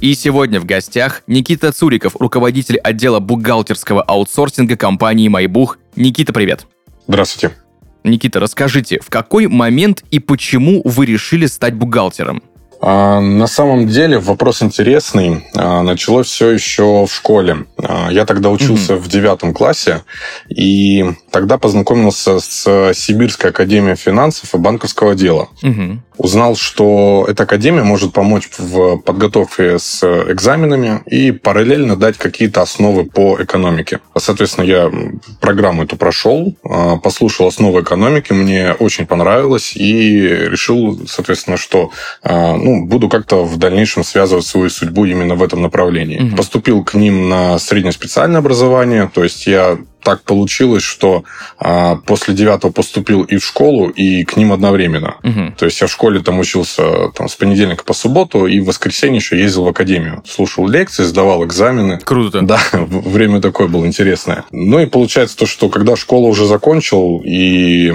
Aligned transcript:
И 0.00 0.14
сегодня 0.14 0.60
в 0.60 0.64
гостях 0.64 1.22
Никита 1.26 1.72
Цуриков, 1.72 2.14
руководитель 2.20 2.78
отдела 2.78 3.18
бухгалтерского 3.18 4.02
аутсорсинга 4.02 4.76
компании 4.76 5.28
«Майбух». 5.28 5.78
Никита, 5.96 6.32
привет! 6.32 6.66
Здравствуйте. 7.08 7.56
Никита, 8.04 8.38
расскажите, 8.38 9.00
в 9.00 9.10
какой 9.10 9.48
момент 9.48 10.04
и 10.10 10.20
почему 10.20 10.82
вы 10.84 11.06
решили 11.06 11.46
стать 11.46 11.74
бухгалтером? 11.74 12.42
А, 12.80 13.20
на 13.20 13.48
самом 13.48 13.88
деле 13.88 14.20
вопрос 14.20 14.62
интересный. 14.62 15.44
А, 15.56 15.82
началось 15.82 16.28
все 16.28 16.50
еще 16.50 17.04
в 17.06 17.12
школе. 17.12 17.66
А, 17.76 18.08
я 18.12 18.24
тогда 18.24 18.50
учился 18.50 18.92
Мгм. 18.94 19.02
в 19.02 19.08
девятом 19.08 19.52
классе, 19.52 20.04
и 20.48 21.04
тогда 21.32 21.58
познакомился 21.58 22.38
с 22.38 22.92
Сибирской 22.94 23.50
академией 23.50 23.96
финансов 23.96 24.54
и 24.54 24.58
банковского 24.58 25.16
дела. 25.16 25.48
Мгм. 25.62 26.04
Узнал, 26.18 26.56
что 26.56 27.26
эта 27.28 27.44
академия 27.44 27.84
может 27.84 28.12
помочь 28.12 28.48
в 28.58 28.98
подготовке 28.98 29.78
с 29.78 30.02
экзаменами 30.02 31.00
и 31.06 31.30
параллельно 31.30 31.96
дать 31.96 32.18
какие-то 32.18 32.60
основы 32.62 33.04
по 33.04 33.38
экономике. 33.40 34.00
Соответственно, 34.16 34.64
я 34.64 34.92
программу 35.40 35.84
эту 35.84 35.96
прошел, 35.96 36.56
а, 36.64 36.96
послушал 36.96 37.46
основы 37.46 37.82
экономики, 37.82 38.32
мне 38.32 38.72
очень 38.72 39.06
понравилось 39.06 39.76
и 39.76 40.20
решил, 40.28 41.06
соответственно, 41.06 41.56
что 41.56 41.90
а, 42.22 42.56
ну, 42.56 42.84
буду 42.84 43.08
как-то 43.08 43.44
в 43.44 43.56
дальнейшем 43.56 44.02
связывать 44.02 44.46
свою 44.46 44.70
судьбу 44.70 45.04
именно 45.04 45.36
в 45.36 45.42
этом 45.42 45.62
направлении. 45.62 46.18
Мгм. 46.18 46.36
Поступил 46.36 46.84
к 46.84 46.94
ним 46.94 47.28
на 47.28 47.58
среднее 47.58 47.92
специальное 47.92 48.40
образование, 48.40 49.10
то 49.12 49.22
есть 49.22 49.46
я 49.46 49.78
так 50.08 50.22
получилось, 50.22 50.82
что 50.82 51.24
а, 51.58 51.96
после 51.96 52.32
девятого 52.32 52.70
поступил 52.72 53.24
и 53.24 53.36
в 53.36 53.44
школу, 53.44 53.90
и 53.90 54.24
к 54.24 54.38
ним 54.38 54.52
одновременно. 54.52 55.16
Мгм. 55.22 55.52
То 55.52 55.66
есть 55.66 55.78
я 55.82 55.86
в 55.86 55.90
школе 55.90 56.20
там 56.20 56.38
учился 56.38 57.10
там, 57.14 57.28
с 57.28 57.34
понедельника 57.34 57.84
по 57.84 57.92
субботу, 57.92 58.46
и 58.46 58.58
в 58.60 58.64
воскресенье 58.64 59.16
еще 59.16 59.38
ездил 59.38 59.64
в 59.64 59.68
академию. 59.68 60.22
Слушал 60.26 60.66
лекции, 60.66 61.02
сдавал 61.04 61.44
экзамены. 61.44 61.98
Круто. 62.02 62.40
Да, 62.40 62.58
время 62.72 63.42
такое 63.42 63.68
было 63.68 63.84
интересное. 63.84 64.44
Ну 64.50 64.80
и 64.80 64.86
получается 64.86 65.36
то, 65.36 65.44
что 65.44 65.68
когда 65.68 65.94
школу 65.94 66.28
уже 66.28 66.46
закончил 66.46 67.20
и 67.22 67.92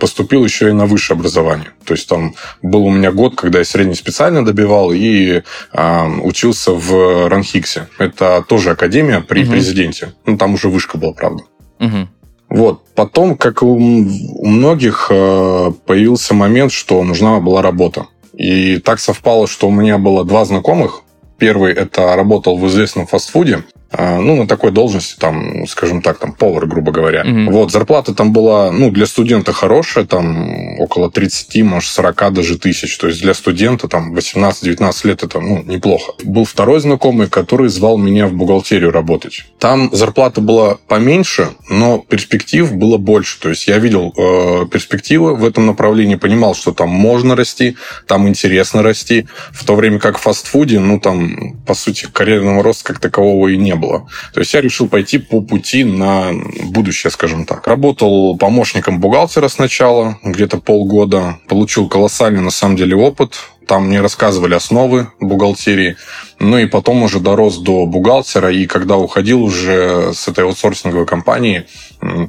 поступил 0.00 0.44
еще 0.44 0.70
и 0.70 0.72
на 0.72 0.86
высшее 0.86 1.16
образование. 1.16 1.68
То 1.84 1.94
есть 1.94 2.08
там 2.08 2.34
был 2.62 2.84
у 2.84 2.90
меня 2.90 3.12
год, 3.12 3.36
когда 3.36 3.60
я 3.60 3.64
средне 3.64 3.94
специально 3.94 4.44
добивал 4.44 4.90
и 4.92 5.42
а, 5.72 6.08
учился 6.08 6.72
в 6.72 7.28
Ранхиксе. 7.28 7.86
Это 7.98 8.44
тоже 8.48 8.70
академия 8.70 9.20
при 9.20 9.42
Мгм. 9.42 9.52
президенте. 9.52 10.12
Ну, 10.26 10.36
там 10.36 10.54
уже 10.54 10.68
вышка 10.68 10.98
была, 10.98 11.12
правда. 11.12 11.43
Мгм. 11.78 12.08
Вот. 12.48 12.84
Потом, 12.94 13.36
как 13.36 13.62
у, 13.62 13.76
у 13.76 14.46
многих, 14.46 15.08
э, 15.10 15.72
появился 15.86 16.34
момент, 16.34 16.72
что 16.72 17.02
нужна 17.02 17.40
была 17.40 17.62
работа. 17.62 18.06
И 18.32 18.78
так 18.78 19.00
совпало, 19.00 19.46
что 19.46 19.68
у 19.68 19.70
меня 19.70 19.98
было 19.98 20.24
два 20.24 20.44
знакомых. 20.44 21.02
Первый 21.38 21.72
это 21.72 22.14
работал 22.14 22.56
в 22.56 22.66
известном 22.68 23.06
фастфуде, 23.06 23.64
ну, 23.98 24.36
на 24.36 24.46
такой 24.46 24.70
должности, 24.70 25.16
там, 25.18 25.66
скажем 25.66 26.02
так, 26.02 26.18
там, 26.18 26.32
повар, 26.32 26.66
грубо 26.66 26.92
говоря. 26.92 27.24
Мгм. 27.24 27.50
Вот, 27.50 27.72
зарплата 27.72 28.14
там 28.14 28.32
была, 28.32 28.72
ну, 28.72 28.90
для 28.90 29.06
студента 29.06 29.52
хорошая, 29.52 30.04
там, 30.04 30.80
около 30.80 31.10
30, 31.10 31.62
может, 31.62 31.90
40 31.90 32.32
даже 32.32 32.58
тысяч. 32.58 32.96
То 32.96 33.08
есть 33.08 33.22
для 33.22 33.34
студента, 33.34 33.88
там, 33.88 34.14
18-19 34.14 35.04
лет, 35.04 35.22
это, 35.22 35.40
ну, 35.40 35.62
неплохо. 35.62 36.12
Был 36.22 36.44
второй 36.44 36.80
знакомый, 36.80 37.28
который 37.28 37.68
звал 37.68 37.98
меня 37.98 38.26
в 38.26 38.32
бухгалтерию 38.32 38.90
работать. 38.90 39.44
Там 39.58 39.90
зарплата 39.92 40.40
была 40.40 40.78
поменьше, 40.88 41.48
но 41.68 41.98
перспектив 41.98 42.72
было 42.72 42.98
больше. 42.98 43.40
То 43.40 43.50
есть 43.50 43.66
я 43.68 43.78
видел 43.78 44.12
э, 44.16 44.66
перспективы 44.66 45.34
в 45.34 45.44
этом 45.44 45.66
направлении, 45.66 46.16
понимал, 46.16 46.54
что 46.54 46.72
там 46.72 46.88
можно 46.88 47.36
расти, 47.36 47.76
там 48.06 48.28
интересно 48.28 48.82
расти. 48.82 49.26
В 49.52 49.64
то 49.64 49.74
время 49.74 49.98
как 49.98 50.18
в 50.18 50.22
фастфуде, 50.22 50.80
ну, 50.80 51.00
там, 51.00 51.56
по 51.66 51.74
сути, 51.74 52.06
карьерного 52.12 52.62
роста 52.62 52.84
как 52.84 52.98
такового 52.98 53.48
и 53.48 53.56
не 53.56 53.74
было. 53.74 53.83
То 54.32 54.40
есть 54.40 54.54
я 54.54 54.60
решил 54.60 54.88
пойти 54.88 55.18
по 55.18 55.40
пути 55.40 55.84
на 55.84 56.32
будущее, 56.64 57.10
скажем 57.10 57.46
так. 57.46 57.66
Работал 57.66 58.36
помощником 58.36 59.00
бухгалтера 59.00 59.48
сначала, 59.48 60.18
где-то 60.22 60.58
полгода. 60.58 61.38
Получил 61.48 61.88
колоссальный, 61.88 62.40
на 62.40 62.50
самом 62.50 62.76
деле, 62.76 62.96
опыт. 62.96 63.34
Там 63.66 63.86
мне 63.86 64.00
рассказывали 64.00 64.54
основы 64.54 65.08
бухгалтерии. 65.20 65.96
Ну 66.38 66.58
и 66.58 66.66
потом 66.66 67.02
уже 67.02 67.20
дорос 67.20 67.58
до 67.58 67.86
бухгалтера. 67.86 68.52
И 68.52 68.66
когда 68.66 68.96
уходил 68.96 69.42
уже 69.42 70.12
с 70.12 70.28
этой 70.28 70.44
аутсорсинговой 70.44 71.06
компании, 71.06 71.66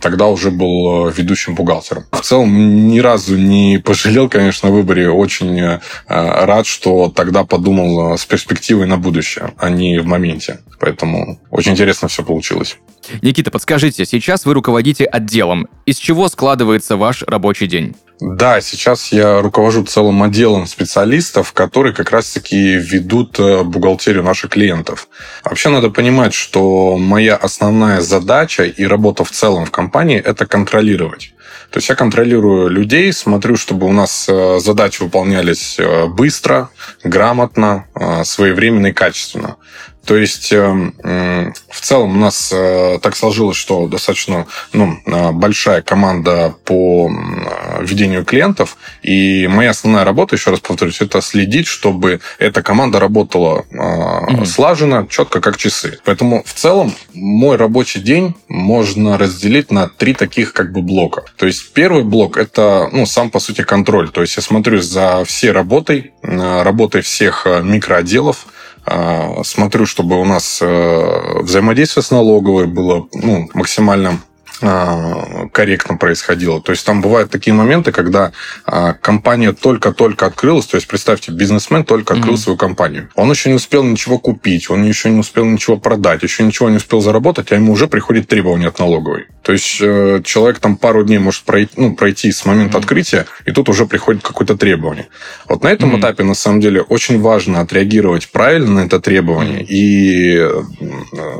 тогда 0.01 0.27
уже 0.27 0.51
был 0.51 1.07
э, 1.07 1.13
ведущим 1.15 1.55
бухгалтером. 1.55 2.05
В 2.11 2.21
целом 2.21 2.87
ни 2.87 2.99
разу 2.99 3.37
не 3.37 3.79
пожалел, 3.83 4.29
конечно, 4.29 4.69
о 4.69 4.71
выборе. 4.71 5.09
Очень 5.09 5.59
э, 5.59 5.79
рад, 6.07 6.65
что 6.65 7.09
тогда 7.09 7.43
подумал 7.43 8.13
э, 8.13 8.17
с 8.17 8.25
перспективой 8.25 8.87
на 8.87 8.97
будущее, 8.97 9.53
а 9.57 9.69
не 9.69 9.99
в 9.99 10.05
моменте. 10.05 10.59
Поэтому 10.79 11.39
очень 11.49 11.71
интересно 11.71 12.07
все 12.07 12.23
получилось. 12.23 12.77
Никита, 13.21 13.51
подскажите, 13.51 14.05
сейчас 14.05 14.45
вы 14.45 14.53
руководите 14.53 15.05
отделом. 15.05 15.67
Из 15.85 15.97
чего 15.97 16.27
складывается 16.27 16.97
ваш 16.97 17.23
рабочий 17.23 17.67
день? 17.67 17.95
Да, 18.21 18.61
сейчас 18.61 19.11
я 19.11 19.41
руковожу 19.41 19.83
целым 19.83 20.23
отделом 20.23 20.67
специалистов, 20.67 21.51
которые 21.51 21.93
как 21.93 22.11
раз-таки 22.11 22.75
ведут 22.75 23.37
э, 23.39 23.63
бухгалтерию 23.63 24.23
наших 24.23 24.51
клиентов. 24.51 25.09
Вообще 25.43 25.69
надо 25.69 25.89
понимать, 25.89 26.33
что 26.33 26.97
моя 26.97 27.35
основная 27.35 27.99
задача 27.99 28.63
и 28.63 28.85
работа 28.85 29.25
в 29.25 29.31
целом 29.31 29.65
в 29.65 29.71
компании– 29.71 30.17
это 30.25 30.45
контролировать. 30.45 31.33
То 31.71 31.79
есть 31.79 31.89
я 31.89 31.95
контролирую 31.95 32.69
людей, 32.69 33.11
смотрю, 33.11 33.57
чтобы 33.57 33.85
у 33.85 33.91
нас 33.91 34.27
э, 34.29 34.59
задачи 34.59 35.03
выполнялись 35.03 35.75
э, 35.77 36.07
быстро, 36.07 36.69
грамотно, 37.03 37.85
своевременно 38.23 38.87
и 38.87 38.93
качественно. 38.93 39.57
То 40.05 40.15
есть 40.17 40.51
э, 40.51 40.57
м, 40.57 41.53
в 41.69 41.81
целом 41.81 42.15
у 42.15 42.19
нас 42.19 42.51
э, 42.53 42.99
так 43.01 43.15
сложилось, 43.15 43.57
что 43.57 43.87
достаточно 43.87 44.45
ну, 44.71 44.99
э, 45.05 45.31
большая 45.31 45.81
команда 45.81 46.55
по 46.63 47.09
э, 47.09 47.83
ведению 47.83 48.23
клиентов. 48.23 48.77
И 49.01 49.47
моя 49.47 49.71
основная 49.71 50.05
работа, 50.05 50.35
еще 50.35 50.51
раз 50.51 50.59
повторюсь, 50.59 51.01
это 51.01 51.21
следить, 51.21 51.67
чтобы 51.67 52.21
эта 52.39 52.61
команда 52.61 52.99
работала 52.99 53.65
Мгм. 53.71 54.45
слаженно, 54.45 55.07
четко, 55.09 55.41
как 55.41 55.57
часы. 55.57 55.99
Поэтому 56.05 56.43
в 56.45 56.53
целом 56.53 56.93
мой 57.13 57.57
рабочий 57.57 57.99
день 57.99 58.35
можно 58.47 59.17
разделить 59.17 59.71
на 59.71 59.87
три 59.87 60.13
таких 60.13 60.53
как 60.53 60.71
бы 60.71 60.81
блока. 60.81 61.23
То 61.37 61.47
есть 61.47 61.73
первый 61.73 62.03
блок 62.03 62.37
это 62.37 62.89
ну, 62.91 63.05
сам 63.05 63.29
по 63.29 63.39
сути 63.39 63.63
контроль. 63.63 64.09
То 64.09 64.21
есть 64.21 64.35
я 64.37 64.43
смотрю 64.43 64.81
за 64.81 65.23
всей 65.25 65.51
работой, 65.51 66.13
работой 66.21 67.01
всех 67.01 67.47
микроотделов, 67.63 68.45
смотрю, 69.43 69.85
чтобы 69.85 70.19
у 70.19 70.25
нас 70.25 70.59
э, 70.61 71.39
взаимодействие 71.41 72.03
с 72.03 72.11
налоговой 72.11 72.67
было 72.67 73.07
ну, 73.13 73.49
максимально 73.53 74.09
а, 74.09 74.34
корректно 74.59 75.97
происходило. 75.97 76.61
То 76.61 76.71
есть 76.71 76.85
там 76.85 77.01
бывают 77.01 77.31
такие 77.31 77.53
моменты, 77.53 77.91
когда 77.91 78.31
а, 78.65 78.93
компания 78.93 79.51
только-только 79.53 80.25
открылась, 80.25 80.65
то 80.65 80.75
есть 80.75 80.87
представьте, 80.87 81.31
бизнесмен 81.31 81.83
только 81.83 82.13
открыл 82.13 82.33
Мгм. 82.33 82.41
свою 82.41 82.57
компанию. 82.57 83.09
Он 83.15 83.29
еще 83.29 83.49
не 83.49 83.55
успел 83.55 83.83
ничего 83.83 84.19
купить, 84.19 84.69
он 84.69 84.83
еще 84.83 85.09
не 85.09 85.19
успел 85.19 85.45
ничего 85.45 85.77
продать, 85.77 86.23
еще 86.23 86.43
ничего 86.43 86.69
не 86.69 86.77
успел 86.77 87.01
заработать, 87.01 87.51
а 87.51 87.55
ему 87.55 87.73
уже 87.73 87.87
приходит 87.87 88.27
требование 88.27 88.67
от 88.69 88.79
налоговой. 88.79 89.25
То 89.43 89.51
есть 89.53 89.77
э, 89.81 90.21
человек 90.23 90.59
там 90.59 90.75
пару 90.77 91.03
дней 91.03 91.19
может 91.19 91.43
пройти, 91.43 91.71
ну, 91.77 91.95
пройти 91.95 92.31
с 92.31 92.45
момента 92.45 92.77
Мгм. 92.77 92.83
открытия, 92.83 93.25
и 93.45 93.51
тут 93.51 93.69
уже 93.69 93.85
приходит 93.85 94.23
какое-то 94.23 94.57
требование. 94.57 95.07
Вот 95.47 95.63
на 95.63 95.67
этом 95.69 95.89
Мгм. 95.89 95.99
этапе, 95.99 96.23
на 96.23 96.33
самом 96.35 96.61
деле, 96.61 96.81
очень 96.81 97.21
важно 97.21 97.61
отреагировать 97.61 98.29
правильно 98.31 98.81
на 98.81 98.85
это 98.85 98.99
требование, 98.99 99.59
Мгм. 99.59 99.65
и 99.69 100.35
э, 100.37 100.61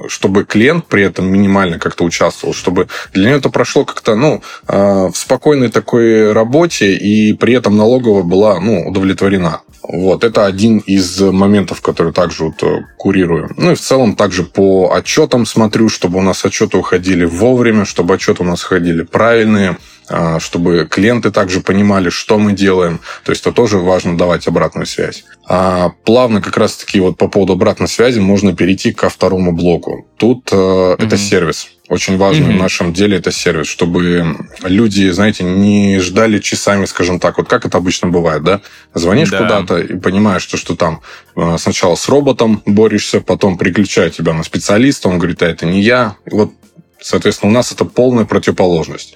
чтобы 0.07 0.45
клиент 0.45 0.85
при 0.88 1.03
этом 1.03 1.27
минимально 1.27 1.79
как-то 1.79 2.03
участвовал, 2.03 2.53
чтобы 2.53 2.88
для 3.13 3.27
него 3.27 3.38
это 3.38 3.50
прошло 3.50 3.85
как-то, 3.85 4.15
ну, 4.15 4.41
э, 4.67 5.07
в 5.07 5.15
спокойной 5.15 5.69
такой 5.69 6.33
работе, 6.33 6.94
и 6.95 7.33
при 7.33 7.53
этом 7.53 7.77
налоговая 7.77 8.23
была, 8.23 8.59
ну, 8.59 8.88
удовлетворена. 8.88 9.62
Вот, 9.88 10.23
это 10.23 10.45
один 10.45 10.79
из 10.79 11.19
моментов, 11.21 11.81
который 11.81 12.12
также 12.12 12.45
вот 12.45 12.63
э, 12.63 12.85
курирую. 12.97 13.51
Ну 13.57 13.71
и 13.71 13.75
в 13.75 13.81
целом 13.81 14.15
также 14.15 14.44
по 14.44 14.94
отчетам 14.94 15.45
смотрю, 15.45 15.89
чтобы 15.89 16.17
у 16.19 16.21
нас 16.21 16.44
отчеты 16.44 16.77
уходили 16.77 17.25
вовремя, 17.25 17.85
чтобы 17.85 18.15
отчеты 18.15 18.44
у 18.44 18.45
нас 18.45 18.63
ходили 18.63 19.03
правильные. 19.03 19.77
А, 20.07 20.39
чтобы 20.39 20.87
клиенты 20.89 21.31
также 21.31 21.61
понимали, 21.61 22.09
что 22.09 22.37
мы 22.37 22.53
делаем. 22.53 22.99
То 23.23 23.31
есть 23.31 23.41
это 23.41 23.51
тоже 23.51 23.77
важно 23.77 24.17
давать 24.17 24.47
обратную 24.47 24.85
связь. 24.85 25.23
А 25.47 25.89
плавно 26.03 26.41
как 26.41 26.57
раз-таки 26.57 26.99
вот 26.99 27.17
по 27.17 27.27
поводу 27.27 27.53
обратной 27.53 27.87
связи 27.87 28.19
можно 28.19 28.55
перейти 28.55 28.91
ко 28.91 29.09
второму 29.09 29.51
блоку. 29.51 30.07
Тут 30.17 30.51
mm-hmm. 30.51 31.03
это 31.03 31.17
сервис. 31.17 31.69
Очень 31.87 32.17
важно 32.17 32.45
mm-hmm. 32.45 32.57
в 32.57 32.61
нашем 32.61 32.93
деле 32.93 33.17
это 33.17 33.31
сервис, 33.31 33.67
чтобы 33.67 34.37
люди, 34.63 35.09
знаете, 35.09 35.43
не 35.43 35.99
ждали 35.99 36.39
часами, 36.39 36.85
скажем 36.85 37.19
так, 37.19 37.37
вот 37.37 37.47
как 37.47 37.65
это 37.65 37.77
обычно 37.77 38.07
бывает, 38.07 38.43
да? 38.43 38.61
Звонишь 38.95 39.29
да. 39.29 39.37
куда-то 39.37 39.77
и 39.77 39.95
понимаешь, 39.95 40.41
что, 40.41 40.57
что 40.57 40.75
там 40.75 41.01
э, 41.35 41.57
сначала 41.59 41.95
с 41.95 42.09
роботом 42.09 42.63
борешься, 42.65 43.21
потом 43.21 43.57
приключают 43.57 44.15
тебя 44.15 44.33
на 44.33 44.43
специалиста, 44.43 45.09
он 45.09 45.19
говорит, 45.19 45.43
а 45.43 45.47
это 45.47 45.67
не 45.67 45.81
я. 45.81 46.15
И 46.25 46.33
вот, 46.33 46.53
соответственно, 46.99 47.51
у 47.51 47.53
нас 47.53 47.71
это 47.71 47.85
полная 47.85 48.25
противоположность. 48.25 49.15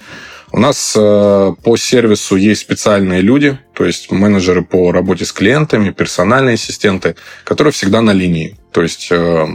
У 0.52 0.58
нас 0.58 0.94
э, 0.96 1.52
по 1.62 1.76
сервису 1.76 2.36
есть 2.36 2.62
специальные 2.62 3.20
люди, 3.20 3.58
то 3.72 3.84
есть 3.84 4.10
менеджеры 4.10 4.62
по 4.62 4.90
работе 4.90 5.24
с 5.24 5.32
клиентами, 5.32 5.90
персональные 5.90 6.54
ассистенты, 6.54 7.14
которые 7.44 7.72
всегда 7.72 8.00
на 8.00 8.12
линии. 8.12 8.56
То 8.72 8.82
есть 8.82 9.08
э, 9.12 9.46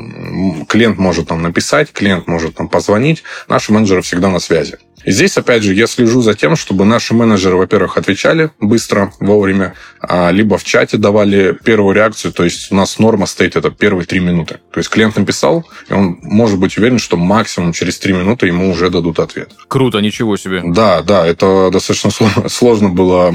клиент 0.69 0.97
может 0.97 1.29
нам 1.29 1.41
написать, 1.41 1.91
клиент 1.91 2.27
может 2.27 2.59
нам 2.59 2.69
позвонить, 2.69 3.23
наши 3.49 3.73
менеджеры 3.73 4.01
всегда 4.03 4.29
на 4.29 4.39
связи. 4.39 4.77
Здесь, 5.05 5.37
опять 5.37 5.63
же, 5.63 5.73
я 5.73 5.87
слежу 5.87 6.21
за 6.21 6.33
тем, 6.33 6.55
чтобы 6.55 6.85
наши 6.85 7.13
менеджеры, 7.13 7.55
во-первых, 7.55 7.97
отвечали 7.97 8.51
быстро, 8.59 9.13
вовремя, 9.19 9.75
а, 10.01 10.31
либо 10.31 10.57
в 10.57 10.63
чате 10.63 10.97
давали 10.97 11.57
первую 11.63 11.95
реакцию. 11.95 12.33
То 12.33 12.43
есть 12.43 12.71
у 12.71 12.75
нас 12.75 12.99
норма 12.99 13.25
стоит 13.25 13.55
это 13.55 13.69
первые 13.69 14.05
три 14.05 14.19
минуты. 14.19 14.59
То 14.71 14.79
есть 14.79 14.89
клиент 14.89 15.15
написал, 15.15 15.65
и 15.89 15.93
он 15.93 16.19
может 16.21 16.59
быть 16.59 16.77
уверен, 16.77 16.99
что 16.99 17.17
максимум 17.17 17.73
через 17.73 17.99
три 17.99 18.13
минуты 18.13 18.47
ему 18.47 18.71
уже 18.71 18.89
дадут 18.89 19.19
ответ. 19.19 19.51
Круто, 19.67 19.99
ничего 19.99 20.37
себе. 20.37 20.61
Да, 20.65 21.01
да, 21.01 21.25
это 21.25 21.69
достаточно 21.71 22.11
сложно 22.49 22.89
было 22.89 23.33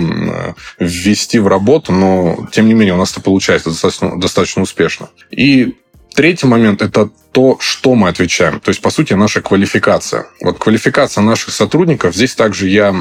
ввести 0.78 1.38
в 1.38 1.46
работу, 1.46 1.92
но 1.92 2.48
тем 2.52 2.66
не 2.66 2.74
менее 2.74 2.94
у 2.94 2.98
нас 2.98 3.12
это 3.12 3.20
получается 3.20 3.70
достаточно, 3.70 4.18
достаточно 4.18 4.62
успешно. 4.62 5.08
И 5.30 5.76
Третий 6.14 6.46
момент– 6.46 6.82
это 6.82 7.08
то, 7.32 7.58
что 7.60 7.94
мы 7.94 8.08
отвечаем. 8.08 8.60
То 8.60 8.70
есть, 8.70 8.82
по 8.82 8.90
сути, 8.90 9.14
наша 9.14 9.40
квалификация. 9.40 10.26
Вот 10.42 10.58
квалификация 10.58 11.22
наших 11.22 11.54
сотрудников. 11.54 12.14
Здесь 12.14 12.34
также 12.34 12.68
я 12.68 12.94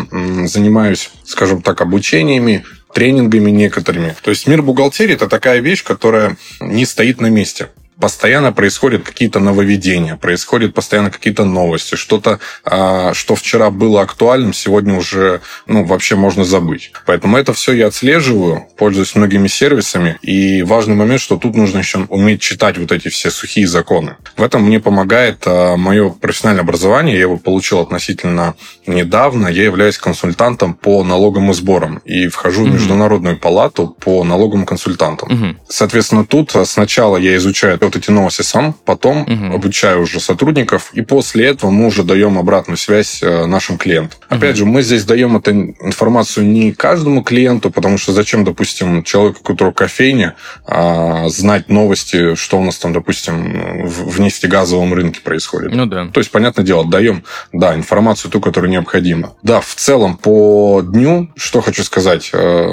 занимаюсь, 0.45 1.09
скажем 1.25 1.61
так, 1.61 1.81
обучениями, 1.81 2.63
тренингами 2.93 3.49
некоторыми. 3.51 4.15
То 4.21 4.29
есть 4.29 4.47
мир 4.47 4.61
бухгалтерии– 4.61 5.13
это 5.15 5.27
такая 5.27 5.59
вещь, 5.59 5.83
которая 5.83 6.37
не 6.59 6.85
стоит 6.85 7.19
на 7.21 7.27
месте 7.27 7.69
постоянно 7.99 8.51
происходят 8.53 9.03
какие-то 9.03 9.39
нововведения, 9.39 10.15
происходят 10.15 10.73
постоянно 10.73 11.11
какие-то 11.11 11.43
новости, 11.45 11.95
что-то, 11.95 12.39
а, 12.63 13.13
что 13.13 13.35
вчера 13.35 13.69
было 13.69 14.01
актуальным, 14.01 14.53
сегодня 14.53 14.95
уже 14.95 15.41
ну, 15.67 15.83
вообще 15.83 16.15
можно 16.15 16.45
забыть. 16.45 16.91
Поэтому 17.05 17.37
это 17.37 17.53
все 17.53 17.73
я 17.73 17.87
отслеживаю, 17.87 18.67
пользуюсь 18.77 19.15
многими 19.15 19.47
сервисами, 19.47 20.17
и 20.21 20.63
важный 20.63 20.95
момент, 20.95 21.21
что 21.21 21.37
тут 21.37 21.55
нужно 21.55 21.79
еще 21.79 22.05
уметь 22.09 22.41
читать 22.41 22.77
вот 22.77 22.91
эти 22.91 23.09
все 23.09 23.29
сухие 23.31 23.67
законы. 23.67 24.15
В 24.37 24.43
этом 24.43 24.63
мне 24.63 24.79
помогает 24.79 25.43
а, 25.45 25.75
мое 25.75 26.09
профессиональное 26.09 26.63
образование, 26.63 27.15
я 27.15 27.21
его 27.21 27.37
получил 27.37 27.79
относительно 27.79 28.55
недавно, 28.87 29.47
я 29.47 29.63
являюсь 29.63 29.97
консультантом 29.97 30.73
по 30.73 31.03
налогам 31.03 31.51
и 31.51 31.53
сборам 31.53 31.97
и 32.05 32.27
вхожу 32.27 32.63
в 32.63 32.71
Международную 32.71 33.37
палату 33.37 33.95
по 33.99 34.23
налоговым 34.23 34.65
консультантам. 34.65 35.31
Угу. 35.31 35.55
Соответственно, 35.67 36.25
тут 36.25 36.53
сначала 36.65 37.17
я 37.17 37.35
изучаю 37.35 37.77
вот 37.89 37.95
эти 37.95 38.11
новости 38.11 38.43
сам, 38.43 38.73
потом 38.85 39.23
угу. 39.23 39.55
обучаю 39.55 40.01
уже 40.01 40.19
сотрудников, 40.19 40.91
и 40.93 41.01
после 41.01 41.47
этого 41.47 41.71
мы 41.71 41.87
уже 41.87 42.03
даем 42.03 42.37
обратную 42.37 42.77
связь 42.77 43.21
э, 43.21 43.45
нашим 43.45 43.77
клиентам. 43.77 44.19
Угу. 44.29 44.37
Опять 44.37 44.55
же, 44.57 44.65
мы 44.65 44.81
здесь 44.81 45.03
даем 45.05 45.35
эту 45.37 45.51
информацию 45.51 46.45
не 46.45 46.71
каждому 46.71 47.23
клиенту, 47.23 47.71
потому 47.71 47.97
что 47.97 48.13
зачем, 48.13 48.43
допустим, 48.43 49.03
человеку, 49.03 49.39
у 49.41 49.43
которого 49.43 49.73
кофейня, 49.73 50.35
а, 50.65 51.27
знать 51.29 51.69
новости, 51.69 52.35
что 52.35 52.59
у 52.59 52.63
нас 52.63 52.77
там, 52.77 52.93
допустим, 52.93 53.87
в 53.87 54.19
нефтегазовом 54.19 54.93
рынке 54.93 55.21
происходит. 55.21 55.73
Ну 55.73 55.85
да. 55.85 56.07
То 56.07 56.19
есть, 56.19 56.31
понятное 56.31 56.63
дело, 56.63 56.87
даем, 56.87 57.23
да, 57.51 57.75
информацию 57.75 58.31
ту, 58.31 58.39
которая 58.39 58.71
необходима. 58.71 59.33
Да, 59.41 59.61
в 59.61 59.73
целом 59.75 60.17
по 60.17 60.81
дню, 60.83 61.29
что 61.35 61.61
хочу 61.61 61.83
сказать, 61.83 62.29
э, 62.33 62.69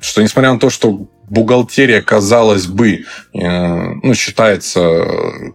что 0.00 0.22
несмотря 0.22 0.52
на 0.52 0.58
то, 0.58 0.70
что 0.70 1.06
бухгалтерия, 1.28 2.02
казалось 2.02 2.66
бы, 2.66 3.04
э, 3.34 3.78
ну, 4.02 4.14
считается 4.14 5.04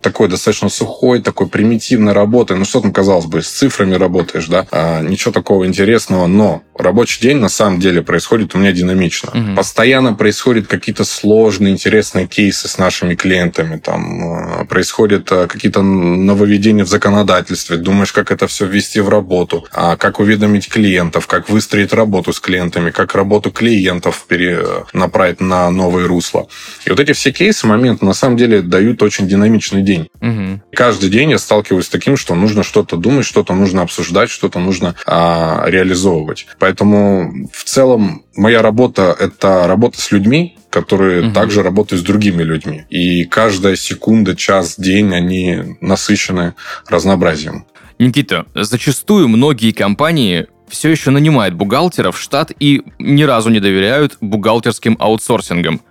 такой 0.01 0.27
достаточно 0.27 0.69
сухой, 0.69 1.21
такой 1.21 1.47
примитивной 1.47 2.13
работой. 2.13 2.57
Ну, 2.57 2.65
что 2.65 2.81
там, 2.81 2.91
казалось 2.91 3.25
бы, 3.25 3.41
с 3.41 3.49
цифрами 3.49 3.95
работаешь, 3.95 4.47
да? 4.47 4.67
А, 4.71 5.01
ничего 5.01 5.31
такого 5.31 5.65
интересного, 5.65 6.27
но 6.27 6.63
рабочий 6.75 7.21
день 7.21 7.37
на 7.37 7.49
самом 7.49 7.79
деле 7.79 8.01
происходит 8.01 8.55
у 8.55 8.57
меня 8.57 8.71
динамично. 8.71 9.31
Угу. 9.33 9.55
Постоянно 9.55 10.13
происходят 10.13 10.67
какие-то 10.67 11.05
сложные, 11.05 11.73
интересные 11.73 12.27
кейсы 12.27 12.67
с 12.67 12.77
нашими 12.77 13.15
клиентами. 13.15 13.77
Там 13.77 14.61
э, 14.61 14.65
происходят 14.65 15.31
э, 15.31 15.47
какие-то 15.47 15.81
нововведения 15.81 16.83
в 16.83 16.89
законодательстве. 16.89 17.77
Думаешь, 17.77 18.11
как 18.11 18.31
это 18.31 18.47
все 18.47 18.65
ввести 18.65 18.99
в 18.99 19.09
работу, 19.09 19.65
а 19.71 19.95
как 19.95 20.19
уведомить 20.19 20.69
клиентов, 20.69 21.27
как 21.27 21.49
выстроить 21.49 21.93
работу 21.93 22.33
с 22.33 22.39
клиентами, 22.39 22.91
как 22.91 23.15
работу 23.15 23.51
клиентов 23.51 24.25
перенаправить 24.27 25.39
на 25.39 25.60
новые 25.69 26.07
русла. 26.07 26.47
И 26.85 26.89
вот 26.89 26.99
эти 26.99 27.13
все 27.13 27.31
кейсы, 27.31 27.67
моменты, 27.67 28.05
на 28.05 28.13
самом 28.13 28.37
деле 28.37 28.61
дают 28.61 29.01
очень 29.03 29.27
динамичный 29.27 29.81
день. 29.81 30.09
Угу. 30.21 30.61
Каждый 30.73 31.09
день 31.09 31.31
я 31.31 31.37
сталкиваюсь 31.37 31.85
с 31.85 31.89
таким, 31.89 32.17
что 32.17 32.35
нужно 32.35 32.63
что-то 32.63 32.97
думать, 32.97 33.25
что-то 33.25 33.53
нужно 33.53 33.81
обсуждать, 33.81 34.29
что-то 34.29 34.59
нужно 34.59 34.95
а, 35.05 35.63
реализовывать. 35.67 36.47
Поэтому 36.59 37.47
в 37.53 37.63
целом 37.63 38.23
моя 38.35 38.61
работа– 38.61 39.15
это 39.19 39.67
работа 39.67 40.01
с 40.01 40.11
людьми, 40.11 40.57
которые 40.69 41.27
угу. 41.27 41.33
также 41.33 41.61
работают 41.61 42.01
с 42.01 42.05
другими 42.05 42.43
людьми. 42.43 42.85
И 42.89 43.25
каждая 43.25 43.75
секунда, 43.75 44.35
час, 44.35 44.75
день, 44.77 45.13
они 45.13 45.77
насыщены 45.81 46.55
разнообразием. 46.87 47.65
Никита, 47.99 48.47
зачастую 48.55 49.27
многие 49.27 49.71
компании 49.71 50.47
все 50.71 50.89
еще 50.89 51.11
нанимают 51.11 51.53
бухгалтеров 51.53 52.17
в 52.17 52.19
штат 52.19 52.51
и 52.59 52.81
ни 52.97 53.23
разу 53.23 53.49
не 53.49 53.59
доверяют 53.59 54.17
бухгалтерским 54.21 54.95
аутсорсингам. 54.99 55.81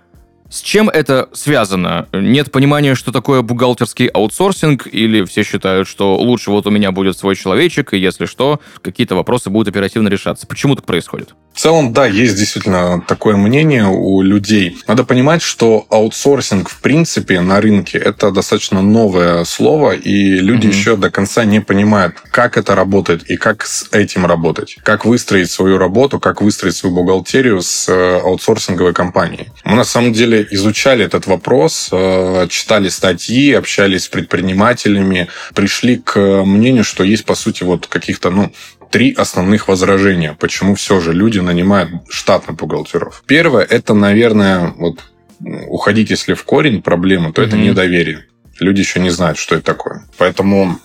С 0.51 0.59
чем 0.59 0.89
это 0.89 1.29
связано? 1.31 2.09
Нет 2.11 2.51
понимания, 2.51 2.93
что 2.93 3.13
такое 3.13 3.41
бухгалтерский 3.41 4.07
аутсорсинг, 4.07 4.85
или 4.85 5.23
все 5.23 5.43
считают, 5.43 5.87
что 5.87 6.17
лучше 6.17 6.51
вот 6.51 6.67
у 6.67 6.71
меня 6.71 6.91
будет 6.91 7.17
свой 7.17 7.37
человечек, 7.37 7.93
и 7.93 7.97
если 7.97 8.25
что, 8.25 8.59
какие-то 8.81 9.15
вопросы 9.15 9.49
будут 9.49 9.69
оперативно 9.69 10.09
решаться. 10.09 10.45
Почему 10.45 10.75
так 10.75 10.85
происходит? 10.85 11.33
В 11.53 11.59
целом, 11.59 11.91
да, 11.93 12.05
есть 12.05 12.37
действительно 12.37 13.01
такое 13.05 13.35
мнение 13.35 13.85
у 13.85 14.21
людей. 14.21 14.77
Надо 14.87 15.03
понимать, 15.03 15.41
что 15.41 15.85
аутсорсинг, 15.89 16.69
в 16.69 16.79
принципе, 16.81 17.41
на 17.41 17.59
рынке 17.59 17.97
это 17.97 18.31
достаточно 18.31 18.81
новое 18.81 19.43
слово, 19.43 19.91
и 19.91 20.37
люди 20.37 20.67
mm-hmm. 20.67 20.69
еще 20.69 20.95
до 20.95 21.09
конца 21.09 21.43
не 21.43 21.59
понимают, 21.59 22.15
как 22.31 22.57
это 22.57 22.73
работает 22.73 23.29
и 23.29 23.35
как 23.35 23.65
с 23.65 23.89
этим 23.91 24.25
работать. 24.25 24.77
Как 24.83 25.05
выстроить 25.05 25.51
свою 25.51 25.77
работу, 25.77 26.19
как 26.19 26.41
выстроить 26.41 26.75
свою 26.75 26.95
бухгалтерию 26.95 27.61
с 27.61 27.89
э, 27.89 28.19
аутсорсинговой 28.19 28.93
компанией. 28.93 29.47
Мы 29.65 29.75
на 29.75 29.83
самом 29.83 30.13
деле 30.13 30.40
изучали 30.51 31.05
этот 31.05 31.27
вопрос, 31.27 31.89
э, 31.91 32.47
читали 32.49 32.89
статьи, 32.89 33.53
общались 33.53 34.03
с 34.03 34.07
предпринимателями, 34.07 35.27
пришли 35.53 35.97
к 35.97 36.19
мнению, 36.43 36.83
что 36.83 37.03
есть, 37.03 37.25
по 37.25 37.35
сути, 37.35 37.63
вот 37.63 37.87
каких-то, 37.87 38.29
ну, 38.31 38.51
три 38.89 39.13
основных 39.13 39.67
возражения, 39.67 40.35
почему 40.39 40.75
все 40.75 40.99
же 40.99 41.13
люди 41.13 41.39
нанимают 41.39 41.91
штатных 42.09 42.57
бухгалтеров. 42.57 43.23
Первое, 43.25 43.63
это, 43.63 43.93
наверное, 43.93 44.73
вот 44.77 44.99
уходить, 45.67 46.09
если 46.09 46.33
в 46.33 46.43
корень 46.43 46.81
проблемы, 46.81 47.31
то 47.31 47.41
mm-hmm. 47.41 47.47
это 47.47 47.57
недоверие 47.57 48.25
люди 48.61 48.79
еще 48.79 48.99
не 48.99 49.09
знают, 49.09 49.37
что 49.37 49.55
это 49.55 49.65
такое. 49.65 50.05
Поэтому 50.17 50.79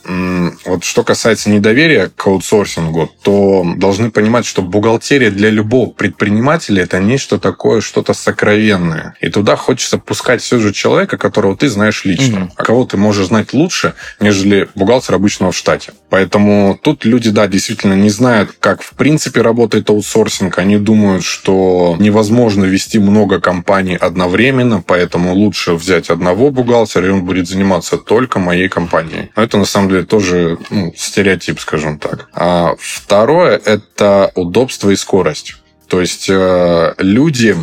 вот 0.64 0.82
что 0.82 1.04
касается 1.04 1.50
недоверия 1.50 2.10
к 2.16 2.26
аутсорсингу, 2.26 3.10
то 3.22 3.64
должны 3.76 4.10
понимать, 4.10 4.46
что 4.46 4.62
бухгалтерия 4.62 5.30
для 5.30 5.50
любого 5.50 5.90
предпринимателя 5.90 6.82
это 6.84 6.98
нечто 7.00 7.38
такое, 7.38 7.80
что-то 7.80 8.14
сокровенное. 8.14 9.14
И 9.20 9.28
туда 9.28 9.56
хочется 9.56 9.98
пускать 9.98 10.42
все 10.42 10.58
же 10.58 10.72
человека, 10.72 11.18
которого 11.18 11.56
ты 11.56 11.68
знаешь 11.68 12.04
лично, 12.04 12.44
угу. 12.44 12.52
а 12.56 12.64
кого 12.64 12.84
ты 12.86 12.96
можешь 12.96 13.26
знать 13.26 13.52
лучше, 13.52 13.94
нежели 14.20 14.68
бухгалтер 14.74 15.14
обычного 15.14 15.52
в 15.52 15.56
штате. 15.56 15.92
Поэтому 16.08 16.78
тут 16.80 17.04
люди, 17.04 17.30
да, 17.30 17.46
действительно 17.46 17.94
не 17.94 18.10
знают, 18.10 18.52
как 18.58 18.80
в 18.82 18.94
принципе 18.94 19.42
работает 19.42 19.90
аутсорсинг. 19.90 20.58
Они 20.58 20.78
думают, 20.78 21.24
что 21.24 21.96
невозможно 21.98 22.64
вести 22.64 22.98
много 22.98 23.40
компаний 23.40 23.96
одновременно, 23.96 24.82
поэтому 24.86 25.34
лучше 25.34 25.74
взять 25.74 26.08
одного 26.08 26.50
бухгалтера, 26.50 27.06
и 27.06 27.10
он 27.10 27.24
будет 27.24 27.48
заниматься 27.48 27.65
заниматься 27.66 27.98
только 27.98 28.38
моей 28.38 28.68
компанией. 28.68 29.30
Но 29.36 29.42
это 29.42 29.58
на 29.58 29.64
самом 29.64 29.88
деле 29.88 30.04
тоже 30.04 30.58
ну, 30.70 30.92
стереотип, 30.96 31.58
скажем 31.60 31.98
так. 31.98 32.28
А 32.32 32.74
второе– 32.78 33.60
это 33.64 34.30
удобство 34.34 34.90
и 34.90 34.96
скорость. 34.96 35.56
То 35.88 36.00
есть 36.00 36.28
э, 36.28 36.94
люди 36.98 37.56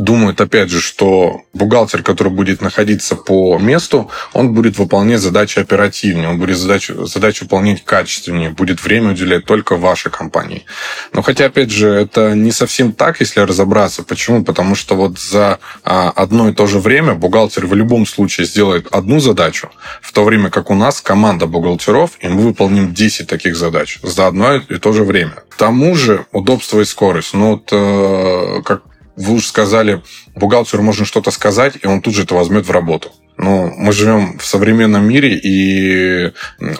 думают, 0.00 0.40
опять 0.40 0.70
же, 0.70 0.80
что 0.80 1.42
бухгалтер, 1.52 2.02
который 2.02 2.32
будет 2.32 2.62
находиться 2.62 3.16
по 3.16 3.58
месту, 3.58 4.10
он 4.32 4.54
будет 4.54 4.78
выполнять 4.78 5.20
задачи 5.20 5.58
оперативнее, 5.58 6.28
он 6.28 6.38
будет 6.38 6.56
задачу, 6.56 7.06
задачу 7.06 7.44
выполнять 7.44 7.84
качественнее, 7.84 8.50
будет 8.50 8.82
время 8.82 9.10
уделять 9.10 9.44
только 9.44 9.76
вашей 9.76 10.10
компании. 10.10 10.64
Но 11.12 11.20
хотя, 11.20 11.46
опять 11.46 11.70
же, 11.70 11.88
это 11.88 12.34
не 12.34 12.50
совсем 12.50 12.92
так, 12.92 13.20
если 13.20 13.40
разобраться. 13.40 14.02
Почему? 14.02 14.42
Потому 14.42 14.74
что 14.74 14.94
вот 14.94 15.18
за 15.18 15.58
а, 15.84 16.10
одно 16.16 16.48
и 16.48 16.54
то 16.54 16.66
же 16.66 16.78
время 16.78 17.14
бухгалтер 17.14 17.66
в 17.66 17.74
любом 17.74 18.06
случае 18.06 18.46
сделает 18.46 18.86
одну 18.90 19.20
задачу, 19.20 19.70
в 20.00 20.12
то 20.12 20.24
время 20.24 20.48
как 20.48 20.70
у 20.70 20.74
нас 20.74 21.02
команда 21.02 21.46
бухгалтеров, 21.46 22.12
и 22.20 22.28
мы 22.28 22.42
выполним 22.42 22.94
10 22.94 23.26
таких 23.26 23.54
задач 23.54 23.98
за 24.02 24.26
одно 24.26 24.54
и 24.54 24.78
то 24.78 24.92
же 24.92 25.04
время. 25.04 25.34
К 25.50 25.56
тому 25.56 25.94
же 25.94 26.24
удобство 26.32 26.80
и 26.80 26.84
скорость. 26.86 27.34
Ну, 27.34 27.50
вот, 27.50 27.68
э, 27.70 28.62
как 28.64 28.82
вы 29.16 29.34
уже 29.34 29.46
сказали, 29.46 30.02
бухгалтеру 30.34 30.82
можно 30.82 31.04
что-то 31.04 31.30
сказать, 31.30 31.74
и 31.82 31.86
он 31.86 32.00
тут 32.00 32.14
же 32.14 32.22
это 32.22 32.34
возьмет 32.34 32.66
в 32.66 32.70
работу. 32.70 33.12
Но 33.36 33.72
мы 33.74 33.92
живем 33.92 34.38
в 34.38 34.44
современном 34.44 35.04
мире, 35.08 35.38
и 35.38 36.32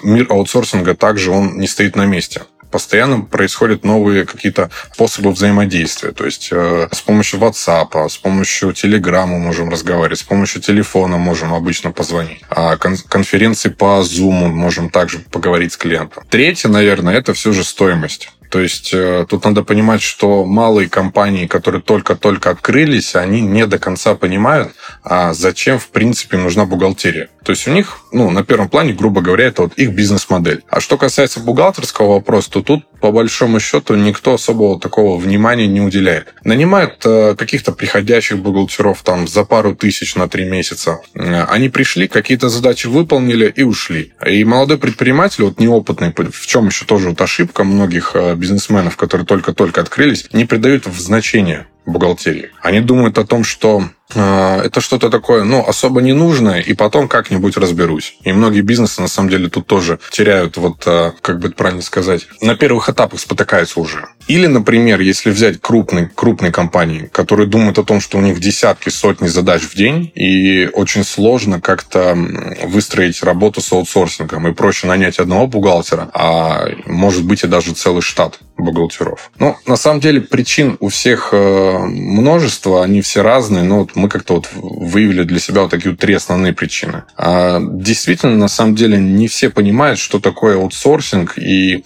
мир 0.03 0.27
аутсорсинга 0.29 0.95
также 0.95 1.31
он 1.31 1.59
не 1.59 1.67
стоит 1.67 1.97
на 1.97 2.07
месте 2.07 2.43
постоянно 2.71 3.23
происходят 3.23 3.85
новые 3.85 4.25
какие-то 4.25 4.71
способы 4.93 5.33
взаимодействия. 5.33 6.13
То 6.13 6.25
есть 6.25 6.49
э, 6.53 6.89
с 6.91 7.01
помощью 7.01 7.41
WhatsApp, 7.41 8.09
с 8.09 8.17
помощью 8.17 8.71
Telegram 8.71 9.27
мы 9.27 9.39
можем 9.39 9.69
разговаривать, 9.69 10.21
с 10.21 10.23
помощью 10.23 10.63
телефона 10.63 11.19
можем 11.19 11.53
обычно 11.53 11.91
позвонить. 11.91 12.43
А 12.49 12.77
кон- 12.77 12.97
конференции 13.09 13.69
по 13.69 14.03
Zoom 14.03 14.49
можем 14.49 14.91
также 14.91 15.19
поговорить 15.19 15.73
с 15.73 15.77
клиентом. 15.77 16.23
Третье, 16.29 16.69
наверное, 16.69 17.15
это 17.15 17.35
все 17.35 17.53
же 17.53 17.65
стоимость. 17.65 18.31
То 18.51 18.61
есть 18.61 18.91
э, 18.93 19.27
тут 19.29 19.45
надо 19.45 19.63
понимать, 19.63 20.03
что 20.03 20.45
малые 20.45 20.89
компании, 20.89 21.47
которые 21.47 21.81
только-только 21.81 22.51
открылись, 22.51 23.15
они 23.15 23.41
не 23.41 23.65
до 23.67 23.79
конца 23.79 24.17
понимают, 24.17 24.75
а 25.05 25.33
зачем, 25.35 25.79
в 25.79 25.89
принципе, 25.89 26.37
нужна 26.37 26.67
бухгалтерия. 26.67 27.29
То 27.45 27.53
есть 27.53 27.69
у 27.69 27.71
них, 27.71 28.01
ну, 28.13 28.31
на 28.31 28.45
первом 28.45 28.69
плане, 28.69 28.93
грубо 28.93 29.21
говоря, 29.21 29.47
это 29.47 29.63
вот 29.63 29.75
их 29.75 29.93
бизнес-модель. 29.93 30.63
А 30.69 30.81
что 30.81 30.97
касается 30.97 31.41
бухгалтерского 31.41 32.15
вопроса, 32.15 32.51
то 32.51 32.63
тут, 32.63 32.87
по 33.01 33.13
большому 33.13 33.61
счету, 33.61 33.95
никто 33.95 34.35
особого 34.35 34.81
такого 34.81 35.19
внимания 35.19 35.67
не 35.67 35.81
уделяет. 35.81 36.35
Нанимают 36.45 37.05
э, 37.05 37.35
каких-то 37.37 37.73
приходящих 37.73 38.39
бухгалтеров 38.39 39.03
там 39.03 39.29
за 39.29 39.45
пару 39.45 39.75
тысяч 39.75 40.15
на 40.15 40.29
три 40.29 40.45
месяца. 40.45 41.01
Э, 41.15 41.45
они 41.45 41.69
пришли, 41.69 42.09
какие-то 42.09 42.49
задачи 42.49 42.87
выполнили 42.87 43.53
и 43.55 43.63
ушли. 43.63 44.13
И 44.27 44.45
молодой 44.45 44.79
предприниматель, 44.79 45.45
вот 45.45 45.59
неопытный, 45.59 46.13
в 46.13 46.47
чем 46.47 46.67
еще 46.69 46.85
тоже 46.85 47.11
вот 47.11 47.21
ошибка 47.21 47.65
многих 47.65 48.17
бизнесменов, 48.37 48.97
которые 48.97 49.27
только-только 49.27 49.81
открылись, 49.81 50.27
не 50.33 50.45
придают 50.45 50.85
значения 50.87 51.67
бухгалтерии. 51.91 52.51
Они 52.63 52.81
думают 52.81 53.19
о 53.19 53.25
том, 53.25 53.45
что 53.45 53.85
э, 54.15 54.61
это 54.65 54.81
что-то 54.81 55.11
такое, 55.11 55.45
ну, 55.45 55.65
особо 55.67 56.01
не 56.01 56.13
нужное, 56.13 56.61
и 56.61 56.75
потом 56.75 57.09
как-нибудь 57.09 57.57
разберусь. 57.57 58.17
И 58.23 58.33
многие 58.33 58.61
бизнесы, 58.63 59.01
на 59.01 59.09
самом 59.09 59.31
деле, 59.31 59.49
тут 59.49 59.67
тоже 59.67 59.99
теряют, 60.11 60.57
вот, 60.57 60.83
э, 60.87 61.13
как 61.21 61.39
бы 61.39 61.49
это 61.49 61.57
правильно 61.57 61.83
сказать, 61.83 62.27
на 62.41 62.55
первых 62.55 62.89
этапах 62.89 63.21
спотыкаются 63.21 63.81
уже. 63.81 64.07
Или, 64.27 64.47
например, 64.47 65.01
если 65.01 65.31
взять 65.31 65.61
крупные, 65.61 66.11
крупные 66.15 66.53
компании, 66.53 67.11
которые 67.13 67.47
думают 67.47 67.79
о 67.79 67.85
том, 67.85 68.01
что 68.01 68.19
у 68.19 68.21
них 68.21 68.39
десятки, 68.41 68.89
сотни 68.89 69.27
задач 69.27 69.63
в 69.63 69.75
день, 69.75 70.11
и 70.15 70.69
очень 70.73 71.05
сложно 71.05 71.61
как-то 71.61 72.17
выстроить 72.65 73.23
работу 73.23 73.61
с 73.61 73.73
аутсорсингом, 73.73 74.47
и 74.47 74.53
проще 74.53 74.87
нанять 74.87 75.19
одного 75.19 75.47
бухгалтера, 75.47 76.11
а 76.15 76.67
может 76.87 77.25
быть 77.25 77.43
и 77.43 77.49
даже 77.49 77.73
целый 77.73 78.03
штат 78.03 78.39
бухгалтеров. 78.61 79.31
Ну, 79.39 79.57
на 79.67 79.77
самом 79.77 80.01
деле, 80.01 80.21
причин 80.21 80.77
у 80.81 80.89
всех 80.89 81.31
э, 81.33 81.79
множество, 81.79 82.85
они 82.85 83.01
все 83.03 83.23
разные, 83.23 83.65
но 83.65 83.81
вот 83.81 83.97
мы 83.97 84.09
как-то 84.09 84.35
вот 84.35 84.49
выявили 84.55 85.23
для 85.25 85.41
себя 85.41 85.63
вот 85.63 85.71
такие 85.71 85.91
вот 85.91 86.01
три 86.01 86.15
основные 86.15 86.53
причины. 86.53 87.05
А 87.17 87.61
действительно, 87.61 88.37
на 88.37 88.49
самом 88.49 88.75
деле, 88.75 88.99
не 88.99 89.29
все 89.29 89.51
понимают, 89.51 89.99
что 89.99 90.21
такое 90.21 90.57
аутсорсинг 90.57 91.39
и 91.39 91.85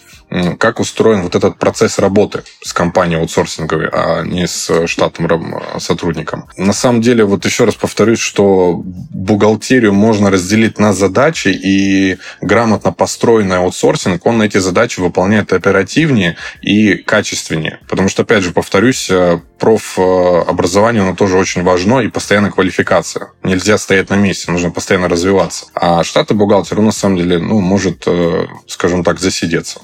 как 0.58 0.80
устроен 0.80 1.22
вот 1.22 1.34
этот 1.34 1.58
процесс 1.58 1.98
работы 1.98 2.42
с 2.62 2.72
компанией 2.72 3.20
аутсорсинговой, 3.20 3.88
а 3.92 4.22
не 4.22 4.46
с 4.46 4.86
штатным 4.86 5.60
сотрудником. 5.78 6.48
На 6.56 6.72
самом 6.72 7.00
деле, 7.00 7.24
вот 7.24 7.44
еще 7.44 7.64
раз 7.64 7.74
повторюсь, 7.74 8.18
что 8.18 8.80
бухгалтерию 8.84 9.92
можно 9.92 10.30
разделить 10.30 10.78
на 10.78 10.92
задачи, 10.92 11.48
и 11.48 12.18
грамотно 12.40 12.92
построенный 12.92 13.58
аутсорсинг, 13.58 14.24
он 14.26 14.42
эти 14.42 14.58
задачи 14.58 15.00
выполняет 15.00 15.52
оперативнее 15.52 16.36
и 16.62 16.94
качественнее. 16.96 17.80
Потому 17.88 18.08
что, 18.08 18.22
опять 18.22 18.42
же, 18.42 18.52
повторюсь, 18.52 19.08
э, 19.10 19.40
профобразование, 19.58 21.02
оно 21.02 21.14
тоже 21.14 21.36
очень 21.36 21.62
важно, 21.62 22.00
и 22.00 22.08
постоянная 22.08 22.50
квалификация. 22.50 23.28
Нельзя 23.42 23.78
стоять 23.78 24.10
на 24.10 24.14
месте, 24.14 24.50
нужно 24.50 24.70
постоянно 24.70 25.08
развиваться. 25.08 25.66
А 25.74 26.02
штаты 26.04 26.34
бухгалтера, 26.34 26.80
на 26.80 26.92
самом 26.92 27.16
деле, 27.16 27.38
ну, 27.38 27.60
может, 27.60 28.04
э, 28.06 28.46
скажем 28.66 29.04
так, 29.04 29.20
засидеться. 29.20 29.80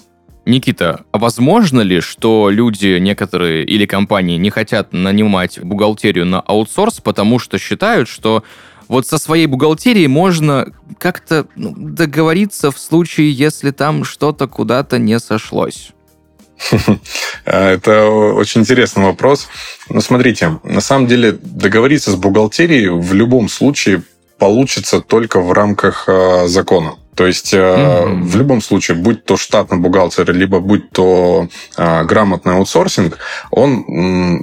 Никита, 0.47 1.04
а 1.12 1.18
возможно 1.18 1.80
ли, 1.80 2.00
что 2.00 2.50
люди 2.50 2.99
некоторые 2.99 3.64
или 3.64 3.87
компании 3.87 4.38
не 4.38 4.50
хотят 4.50 4.92
нанимать 4.92 5.61
бухгалтерию 5.62 6.26
на 6.26 6.40
аутсорс, 6.40 7.00
потому 7.00 7.38
что 7.38 7.59
считают, 7.59 8.09
что 8.09 8.42
вот 8.88 9.06
со 9.06 9.18
своей 9.18 9.47
бухгалтерией 9.47 10.09
можно 10.09 10.66
как-то 10.99 11.47
ну, 11.54 11.73
договориться 11.76 12.73
в 12.73 12.78
случае, 12.78 13.30
если 13.30 13.70
там 13.70 14.04
что-то 14.04 14.49
куда-то 14.49 14.99
не 14.99 15.20
сошлось? 15.20 15.92
Это 17.44 18.06
очень 18.06 18.62
интересный 18.62 19.04
вопрос. 19.04 19.49
Но 19.88 20.00
смотрите, 20.00 20.59
на 20.64 20.80
самом 20.80 21.06
деле 21.06 21.32
договориться 21.32 22.11
с 22.11 22.16
бухгалтерией 22.16 22.88
в 22.88 23.14
любом 23.14 23.49
случае 23.49 24.02
получится 24.38 25.00
только 25.00 25.40
в 25.40 25.52
рамках 25.52 26.09
э, 26.09 26.47
закона. 26.49 26.94
То 27.20 27.26
есть 27.26 27.52
mm-hmm. 27.52 28.22
в 28.22 28.36
любом 28.36 28.62
случае, 28.62 28.96
будь 28.96 29.26
то 29.26 29.36
штатный 29.36 29.76
бухгалтер, 29.76 30.32
либо 30.32 30.58
будь 30.60 30.88
то 30.88 31.48
э, 31.76 32.04
грамотный 32.04 32.54
аутсорсинг, 32.54 33.18
он 33.50 33.84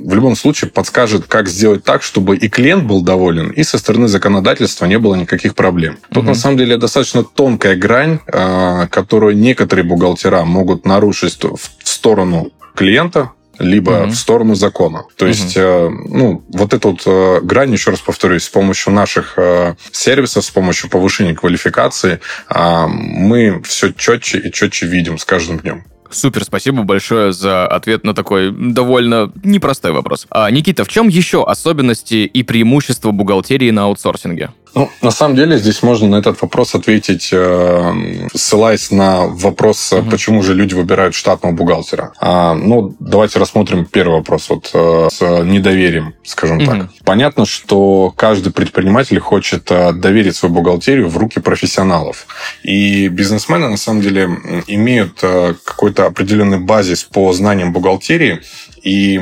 в 0.06 0.14
любом 0.14 0.36
случае 0.36 0.70
подскажет, 0.70 1.26
как 1.26 1.48
сделать 1.48 1.84
так, 1.84 2.04
чтобы 2.04 2.38
и 2.38 2.48
клиент 2.48 2.84
был 2.84 3.02
доволен, 3.02 3.50
и 3.50 3.64
со 3.64 3.80
стороны 3.80 4.08
законодательства 4.08 4.86
не 4.86 5.00
было 5.00 5.16
никаких 5.16 5.56
проблем. 5.56 5.98
Тут 6.12 6.26
mm-hmm. 6.26 6.28
на 6.28 6.36
самом 6.36 6.58
деле 6.58 6.78
достаточно 6.78 7.24
тонкая 7.24 7.76
грань, 7.76 8.20
э, 8.28 8.86
которую 8.92 9.36
некоторые 9.36 9.84
бухгалтера 9.84 10.44
могут 10.46 10.86
нарушить 10.86 11.44
в 11.44 11.58
сторону 11.84 12.52
клиента, 12.76 13.32
либо 13.60 13.92
mm-hmm. 13.92 14.08
в 14.10 14.16
сторону 14.16 14.56
закона. 14.56 15.04
То 15.16 15.26
mm-hmm. 15.26 15.30
есть, 15.30 15.58
э, 15.58 15.90
ну, 15.90 16.44
вот 16.50 16.74
эту 16.74 16.92
вот 16.92 17.04
э, 17.06 17.42
грань, 17.42 17.72
еще 17.72 17.92
раз 17.92 18.00
повторюсь, 18.00 18.44
с 18.44 18.50
помощью 18.50 18.94
наших 18.94 19.34
э, 19.38 19.76
сервисов, 19.92 20.46
с 20.46 20.50
помощью 20.50 20.90
повышения 20.90 21.34
квалификации, 21.34 22.20
мы 22.50 23.62
все 23.64 23.92
четче 23.92 24.40
и 24.40 24.52
четче 24.52 24.86
видим 24.86 25.18
с 25.18 25.26
каждым 25.26 25.60
днем. 25.60 25.84
Супер, 26.10 26.44
спасибо 26.44 26.84
большое 26.84 27.34
за 27.34 27.68
ответ 27.68 28.04
на 28.04 28.14
такой 28.14 28.52
довольно 28.52 29.32
непростой 29.44 29.92
вопрос. 29.92 30.26
А, 30.30 30.50
Никита, 30.50 30.86
в 30.86 30.88
чем 30.88 31.08
еще 31.08 31.44
особенности 31.44 32.16
и 32.16 32.44
преимущества 32.44 33.12
бухгалтерии 33.12 33.72
на 33.72 33.84
аутсорсинге? 33.84 34.52
Ну, 34.74 34.90
на 35.02 35.12
самом 35.12 35.36
деле, 35.36 35.58
здесь 35.58 35.82
можно 35.84 36.08
на 36.08 36.16
этот 36.18 36.42
вопрос 36.42 36.76
ответить, 36.76 37.30
э, 37.32 38.28
ссылаясь 38.34 38.92
на 38.92 39.28
вопрос, 39.28 39.92
угу. 39.92 40.10
почему 40.12 40.44
же 40.44 40.54
люди 40.54 40.74
выбирают 40.74 41.16
штатного 41.16 41.54
бухгалтера. 41.54 42.14
А, 42.20 42.54
ну, 42.54 42.96
давайте 43.00 43.40
рассмотрим 43.40 43.86
первый 43.86 44.18
вопрос 44.18 44.50
вот 44.50 44.70
э, 44.74 45.10
с 45.12 45.22
недоверием, 45.44 46.14
скажем 46.24 46.58
угу. 46.58 46.66
так. 46.66 46.90
Понятно, 47.04 47.46
что 47.46 48.14
каждый 48.16 48.52
предприниматель 48.54 49.20
хочет 49.20 49.72
э, 49.72 49.94
доверить 49.94 50.36
свою 50.36 50.54
бухгалтерию 50.54 51.10
в 51.10 51.18
руки 51.18 51.40
профессионалов. 51.40 52.28
И 52.64 53.08
бизнесмены, 53.08 53.70
на 53.70 53.78
самом 53.78 54.02
деле, 54.02 54.30
имеют 54.68 55.22
какой-то 55.64 56.06
определенный 56.06 56.60
базис 56.60 57.04
по 57.04 57.34
знаниям 57.34 57.74
бухгалтерии, 57.74 58.42
и 58.88 59.20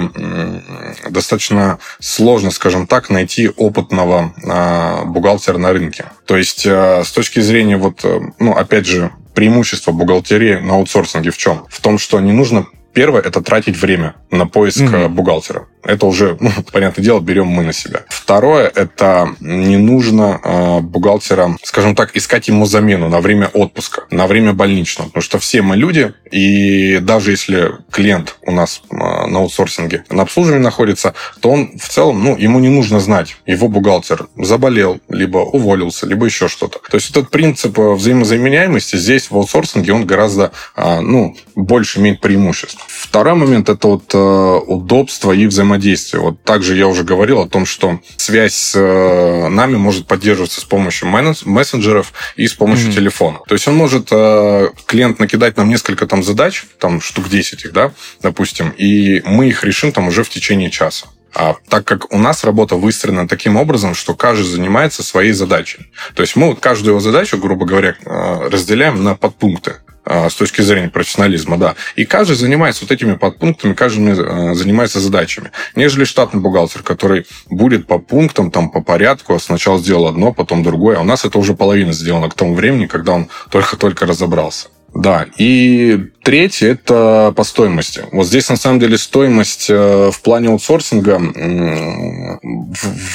достаточно 1.10 1.80
сложно, 2.00 2.52
скажем 2.52 2.86
так, 2.86 3.10
найти 3.10 3.50
опытного 3.50 4.34
а, 4.48 5.06
бухгалтера 5.06 5.58
на 5.58 5.74
рынке. 5.74 6.06
То 6.26 6.38
есть 6.38 6.66
а, 6.68 7.04
с 7.04 7.12
точки 7.12 7.40
зрения, 7.40 7.78
вот, 7.78 8.02
э, 8.04 8.20
ну, 8.40 8.54
опять 8.54 8.86
же, 8.86 9.12
преимущество 9.34 9.92
бухгалтерии 9.92 10.60
на 10.60 10.76
аутсорсинге 10.76 11.32
в 11.32 11.38
чем? 11.38 11.66
В 11.70 11.82
том, 11.82 11.98
что 11.98 12.20
не 12.20 12.32
нужно 12.32 12.68
Первое– 12.96 13.22
это 13.26 13.42
тратить 13.42 13.76
время 13.76 14.16
на 14.32 14.48
поиск 14.48 14.82
угу. 14.82 15.10
бухгалтера. 15.10 15.68
Это 15.84 16.06
уже, 16.06 16.38
ну, 16.40 16.50
понятное 16.72 17.04
дело, 17.04 17.20
берем 17.20 17.48
мы 17.48 17.64
на 17.64 17.74
себя. 17.74 18.04
Второе– 18.08 18.72
это 18.76 19.36
не 19.42 19.76
нужно 19.76 20.40
э, 20.42 20.80
бухгалтера, 20.80 21.58
скажем 21.62 21.94
так, 21.94 22.16
искать 22.16 22.48
ему 22.48 22.66
замену 22.66 23.10
на 23.10 23.20
время 23.20 23.48
отпуска, 23.48 24.06
на 24.12 24.28
время 24.28 24.54
больничного. 24.54 25.10
Потому 25.10 25.24
что 25.24 25.40
все 25.40 25.62
мы 25.62 25.76
люди, 25.76 26.14
и 26.32 27.00
даже 27.00 27.32
если 27.32 27.74
клиент 27.92 28.38
у 28.44 28.52
нас 28.52 28.82
э, 28.90 28.96
на 28.96 29.40
аутсорсинге 29.40 30.06
на 30.10 30.24
обслуживании 30.24 30.64
находится, 30.64 31.16
то 31.42 31.50
он 31.50 31.78
в 31.78 31.90
целом, 31.90 32.24
ну, 32.24 32.38
ему 32.38 32.60
не 32.60 32.70
нужно 32.70 33.02
знать, 33.02 33.36
его 33.46 33.68
бухгалтер 33.68 34.28
заболел, 34.38 35.02
либо 35.10 35.40
уволился, 35.40 36.08
либо 36.08 36.26
еще 36.26 36.48
что-то. 36.48 36.80
То 36.90 36.96
есть 36.96 37.10
этот 37.10 37.30
принцип 37.30 37.78
взаимозаменяемости 37.78 38.96
здесь 38.96 39.30
в 39.30 39.36
аутсорсинге, 39.36 39.92
он 39.92 40.06
гораздо, 40.06 40.54
э, 40.78 41.02
ну, 41.02 41.36
больше 41.56 42.00
имеет 42.00 42.22
преимуществ. 42.22 42.85
Второй 42.88 43.36
момент– 43.36 43.70
это 43.70 43.88
вот 43.88 44.14
э, 44.14 44.18
удобство 44.18 45.32
и 45.32 45.48
взаимодействие. 45.48 46.22
Вот 46.22 46.42
также 46.44 46.76
я 46.76 46.88
уже 46.88 47.04
говорил 47.04 47.40
о 47.40 47.48
том, 47.48 47.66
что 47.66 48.00
связь 48.18 48.54
с 48.54 48.76
э, 48.76 49.48
нами 49.50 49.78
может 49.78 50.08
поддерживаться 50.08 50.62
с 50.62 50.64
помощью 50.64 51.08
мессенджеров 51.08 52.14
и 52.36 52.48
с 52.48 52.54
помощью 52.54 52.90
mm-hmm. 52.90 52.96
телефона. 52.96 53.40
То 53.48 53.56
есть 53.56 53.68
он 53.68 53.76
может, 53.76 54.10
э, 54.12 54.70
клиент, 54.86 55.20
накидать 55.20 55.58
нам 55.58 55.70
несколько 55.70 56.08
там 56.08 56.24
задач, 56.24 56.66
там 56.80 57.02
штук 57.02 57.30
10 57.30 57.66
их, 57.66 57.74
да, 57.74 57.92
допустим, 58.22 58.70
и 58.70 59.22
мы 59.26 59.48
их 59.48 59.64
решим 59.64 59.92
там 59.92 60.08
уже 60.08 60.24
в 60.24 60.30
течение 60.30 60.70
часа. 60.70 61.08
А 61.36 61.56
так 61.68 61.86
как 61.86 62.14
у 62.14 62.18
нас 62.18 62.46
работа 62.46 62.76
выстроена 62.76 63.28
таким 63.28 63.58
образом, 63.58 63.94
что 63.94 64.16
каждый 64.16 64.46
занимается 64.46 65.04
своей 65.04 65.34
задачей. 65.34 65.92
То 66.16 66.22
есть 66.22 66.38
мы 66.38 66.48
вот 66.48 66.62
каждую 66.62 66.94
его 66.94 67.02
задачу, 67.02 67.38
грубо 67.38 67.66
говоря, 67.66 67.96
э, 68.06 68.50
разделяем 68.50 69.04
на 69.04 69.16
подпункты. 69.16 69.76
А, 70.06 70.30
с 70.30 70.36
точки 70.36 70.62
зрения 70.62 70.90
профессионализма, 70.90 71.58
да. 71.58 71.76
И 71.96 72.06
каждый 72.06 72.36
занимается 72.36 72.84
вот 72.84 72.92
этими 72.92 73.16
подпунктами, 73.16 73.74
каждый 73.74 74.12
э, 74.12 74.54
занимается 74.54 75.00
задачами. 75.00 75.52
Нежели 75.76 76.04
штатный 76.04 76.42
бухгалтер, 76.42 76.84
который 76.84 77.26
будет 77.50 77.88
по 77.88 77.98
пунктам, 77.98 78.52
там, 78.52 78.70
по 78.70 78.82
порядку, 78.82 79.34
а 79.34 79.40
сначала 79.40 79.80
сделал 79.80 80.08
одно, 80.08 80.32
потом 80.32 80.62
другое. 80.62 80.98
А 80.98 81.02
у 81.02 81.06
нас 81.06 81.26
это 81.26 81.40
уже 81.40 81.56
половина 81.56 81.92
сделано 81.92 82.30
к 82.30 82.36
тому 82.36 82.54
времени, 82.54 82.86
когда 82.86 83.14
он 83.14 83.30
только-только 83.50 84.06
разобрался. 84.06 84.68
Да, 84.96 85.28
и 85.38 86.10
третье– 86.24 86.72
это 86.72 87.34
по 87.36 87.44
стоимости. 87.44 88.06
Вот 88.14 88.26
здесь, 88.26 88.50
на 88.50 88.56
самом 88.56 88.80
деле, 88.80 88.98
стоимость 88.98 89.70
э, 89.70 90.10
в 90.10 90.22
плане 90.22 90.48
аутсорсинга 90.50 91.22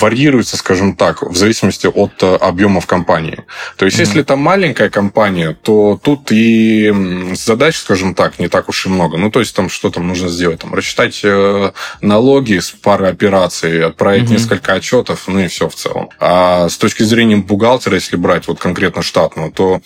варьируется, 0.01 0.59
скажем 0.59 0.95
так, 0.95 1.23
в 1.23 1.35
зависимости 1.35 1.87
от 1.87 2.23
э, 2.23 2.37
объемов 2.37 2.87
компании. 2.87 3.45
То 3.77 3.87
есть, 3.87 3.97
mm-hmm. 3.97 4.01
если 4.01 4.21
это 4.21 4.37
маленькая 4.37 4.91
компания, 4.91 5.57
то 5.61 5.99
тут 6.01 6.31
и 6.31 7.33
задач, 7.35 7.77
скажем 7.77 8.15
так, 8.15 8.39
не 8.39 8.49
так 8.49 8.69
уж 8.69 8.87
и 8.87 8.91
много. 8.91 9.17
Ну, 9.17 9.31
то 9.31 9.41
есть, 9.41 9.57
там 9.57 9.71
что 9.71 9.91
там 9.91 10.07
нужно 10.07 10.29
сделать? 10.29 10.61
Там, 10.61 10.75
рассчитать 10.75 11.19
э, 11.25 11.73
налоги 12.03 12.59
с 12.59 12.71
пары 12.71 13.07
операций, 13.07 13.83
отправить 13.85 14.25
mm-hmm. 14.25 14.33
несколько 14.33 14.75
отчетов, 14.75 15.25
ну 15.29 15.41
и 15.41 15.49
все 15.49 15.69
в 15.69 15.75
целом. 15.75 16.11
А 16.21 16.69
с 16.69 16.77
точки 16.77 17.03
зрения 17.05 17.37
бухгалтера, 17.37 17.95
если 17.95 18.17
брать 18.17 18.47
вот 18.49 18.61
конкретно 18.61 19.03
штатного, 19.03 19.51
то 19.51 19.81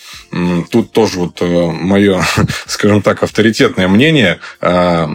тут 0.71 0.93
тоже 0.93 1.21
вот 1.21 1.41
мое, 1.85 2.23
скажем 2.67 3.03
так, 3.03 3.23
авторитетное 3.23 3.89
мнение, 3.89 4.41
а, 4.61 5.09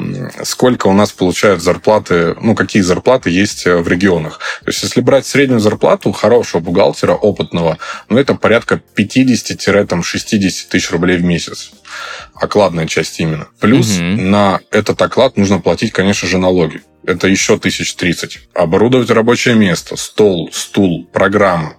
сколько 0.43 0.87
у 0.87 0.93
нас 0.93 1.11
получают 1.11 1.61
зарплаты, 1.61 2.35
ну, 2.41 2.55
какие 2.55 2.81
зарплаты 2.81 3.29
есть 3.29 3.65
в 3.65 3.87
регионах. 3.87 4.39
То 4.63 4.69
есть, 4.69 4.83
если 4.83 5.01
брать 5.01 5.25
среднюю 5.25 5.59
зарплату 5.59 6.11
хорошего 6.11 6.61
бухгалтера, 6.61 7.13
опытного, 7.13 7.77
ну, 8.09 8.17
это 8.17 8.35
порядка 8.35 8.81
50-60 8.95 10.69
тысяч 10.69 10.91
рублей 10.91 11.17
в 11.17 11.23
месяц 11.23 11.71
окладная 12.35 12.87
часть 12.87 13.19
именно. 13.19 13.47
Плюс 13.59 13.97
угу. 13.97 14.03
на 14.03 14.59
этот 14.71 15.01
оклад 15.01 15.37
нужно 15.37 15.59
платить, 15.59 15.91
конечно 15.91 16.27
же, 16.27 16.37
налоги 16.37 16.81
это 17.09 17.27
еще 17.27 17.57
тысяч 17.57 17.95
тридцать. 17.95 18.39
Оборудовать 18.53 19.09
рабочее 19.09 19.55
место, 19.55 19.95
стол, 19.97 20.49
стул, 20.51 21.07
программа, 21.11 21.75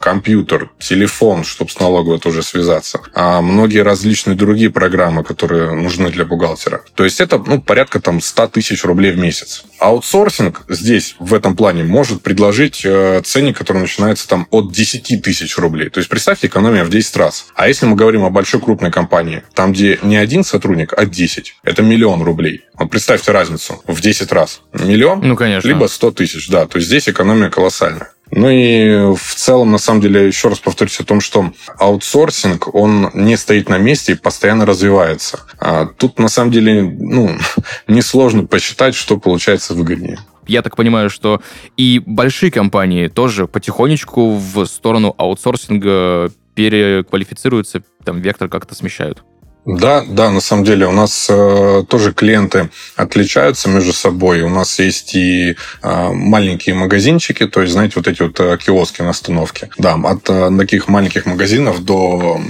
компьютер, 0.00 0.70
телефон, 0.78 1.44
чтобы 1.44 1.70
с 1.70 1.78
налоговой 1.78 2.18
тоже 2.18 2.42
связаться, 2.42 3.00
а 3.14 3.40
многие 3.40 3.82
различные 3.82 4.36
другие 4.36 4.70
программы, 4.70 5.24
которые 5.24 5.74
нужны 5.74 6.10
для 6.10 6.24
бухгалтера. 6.24 6.82
То 6.94 7.04
есть 7.04 7.20
это 7.20 7.38
ну, 7.38 7.60
порядка 7.60 8.00
там 8.00 8.20
100 8.20 8.48
тысяч 8.48 8.84
рублей 8.84 9.12
в 9.12 9.18
месяц. 9.18 9.64
Аутсорсинг 9.78 10.64
здесь, 10.68 11.16
в 11.18 11.34
этом 11.34 11.56
плане, 11.56 11.84
может 11.84 12.22
предложить 12.22 12.82
э, 12.84 13.22
ценник, 13.24 13.56
который 13.58 13.78
начинается 13.78 14.28
там 14.28 14.46
от 14.50 14.72
10 14.72 15.22
тысяч 15.22 15.56
рублей. 15.56 15.90
То 15.90 15.98
есть 15.98 16.10
представьте 16.10 16.46
экономия 16.46 16.84
в 16.84 16.90
10 16.90 17.16
раз. 17.16 17.46
А 17.54 17.68
если 17.68 17.86
мы 17.86 17.96
говорим 17.96 18.24
о 18.24 18.30
большой 18.30 18.60
крупной 18.60 18.90
компании, 18.90 19.42
там, 19.54 19.72
где 19.72 19.98
не 20.02 20.16
один 20.16 20.44
сотрудник, 20.44 20.92
а 20.96 21.06
10, 21.06 21.56
это 21.62 21.82
миллион 21.82 22.22
рублей. 22.22 22.64
Вот 22.74 22.90
представьте 22.90 23.32
разницу 23.32 23.82
в 23.86 24.00
10 24.00 24.32
раз 24.32 24.62
миллион, 24.72 25.20
ну, 25.22 25.36
конечно. 25.36 25.66
либо 25.66 25.86
100 25.86 26.10
тысяч, 26.12 26.48
да. 26.48 26.66
То 26.66 26.78
есть 26.78 26.88
здесь 26.88 27.08
экономия 27.08 27.50
колоссальная. 27.50 28.12
Ну 28.32 28.48
и 28.48 29.14
в 29.16 29.34
целом, 29.34 29.72
на 29.72 29.78
самом 29.78 30.00
деле, 30.00 30.26
еще 30.26 30.48
раз 30.48 30.60
повторюсь 30.60 31.00
о 31.00 31.04
том, 31.04 31.20
что 31.20 31.52
аутсорсинг, 31.78 32.72
он 32.74 33.10
не 33.12 33.36
стоит 33.36 33.68
на 33.68 33.78
месте 33.78 34.12
и 34.12 34.16
постоянно 34.16 34.66
развивается. 34.66 35.40
А 35.58 35.86
тут, 35.86 36.18
на 36.18 36.28
самом 36.28 36.52
деле, 36.52 36.82
ну, 36.82 37.36
несложно 37.88 38.46
посчитать, 38.46 38.94
что 38.94 39.18
получается 39.18 39.74
выгоднее. 39.74 40.18
Я 40.46 40.62
так 40.62 40.76
понимаю, 40.76 41.10
что 41.10 41.42
и 41.76 42.00
большие 42.04 42.50
компании 42.50 43.08
тоже 43.08 43.46
потихонечку 43.46 44.36
в 44.36 44.64
сторону 44.66 45.14
аутсорсинга 45.16 46.32
переквалифицируются, 46.54 47.82
там 48.04 48.20
вектор 48.20 48.48
как-то 48.48 48.74
смещают. 48.74 49.22
Да, 49.66 50.04
да, 50.08 50.30
на 50.30 50.40
самом 50.40 50.64
деле 50.64 50.86
у 50.86 50.92
нас 50.92 51.26
э, 51.28 51.84
тоже 51.86 52.14
клиенты 52.14 52.70
отличаются 52.96 53.68
между 53.68 53.92
собой. 53.92 54.40
У 54.40 54.48
нас 54.48 54.78
есть 54.78 55.14
и 55.14 55.54
э, 55.82 56.08
маленькие 56.12 56.74
магазинчики, 56.74 57.46
то 57.46 57.60
есть, 57.60 57.74
знаете, 57.74 57.94
вот 57.96 58.08
эти 58.08 58.22
вот 58.22 58.40
э, 58.40 58.56
киоски 58.56 59.02
на 59.02 59.10
остановке. 59.10 59.68
Да, 59.76 59.96
от 59.96 60.30
э, 60.30 60.50
таких 60.58 60.88
маленьких 60.88 61.26
магазинов 61.26 61.84
до, 61.84 62.40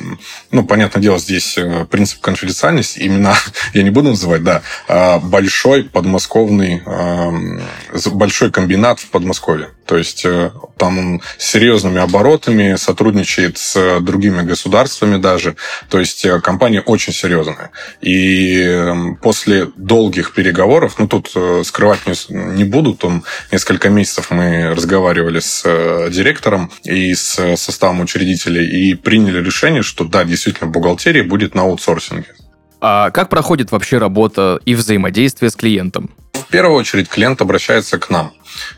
ну, 0.53 0.65
понятное 0.65 1.03
дело, 1.03 1.19
здесь 1.19 1.59
э, 1.59 1.85
принцип 1.91 2.21
конфиденциальности, 2.21 3.01
именно, 3.01 3.35
я 3.75 3.83
не 3.83 3.91
буду 3.91 4.11
называть, 4.11 4.45
да, 4.45 4.63
э, 4.87 5.19
большой 5.19 5.85
подмосковный, 5.85 6.81
э, 6.87 8.11
большой 8.13 8.53
комбинат 8.53 9.01
в 9.01 9.11
Подмосковье. 9.11 9.71
То 9.91 9.97
есть 9.97 10.25
э, 10.25 10.53
там 10.77 10.99
он 10.99 11.23
с 11.37 11.51
серьезными 11.51 12.01
оборотами 12.01 12.77
сотрудничает 12.77 13.59
с 13.59 13.99
другими 13.99 14.43
государствами 14.43 15.21
даже. 15.21 15.57
То 15.89 15.99
есть 15.99 16.25
э, 16.25 16.41
компания 16.41 16.81
очень 16.81 17.00
серьезная. 17.09 17.71
И 18.01 18.61
эм, 18.63 19.17
после 19.17 19.67
долгих 19.77 20.33
переговоров, 20.33 20.99
ну 20.99 21.09
тут 21.09 21.31
э, 21.35 21.63
скрывать 21.65 22.01
не, 22.29 22.65
буду, 22.65 22.95
там 22.95 23.25
несколько 23.51 23.89
месяцев 23.89 24.31
мы 24.31 24.75
разговаривали 24.75 25.41
с 25.41 25.63
директором 26.11 26.71
и 26.85 27.15
с 27.15 27.57
составом 27.57 28.01
учредителей 28.01 28.67
и 28.67 28.95
приняли 28.95 29.43
решение, 29.43 29.83
что 29.83 30.05
да, 30.05 30.25
действительно, 30.25 30.71
бухгалтерия 30.71 31.25
будет 31.25 31.55
на 31.55 31.63
аутсорсинге. 31.63 32.35
А 32.81 33.11
как 33.11 33.29
проходит 33.29 33.71
вообще 33.73 33.99
работа 33.99 34.59
и 34.65 34.75
взаимодействие 34.75 35.51
с 35.51 35.57
клиентом? 35.57 36.11
В 36.33 36.47
первую 36.51 36.79
очередь 36.79 37.09
клиент 37.09 37.41
обращается 37.43 37.99
к 37.99 38.11
нам. 38.11 38.33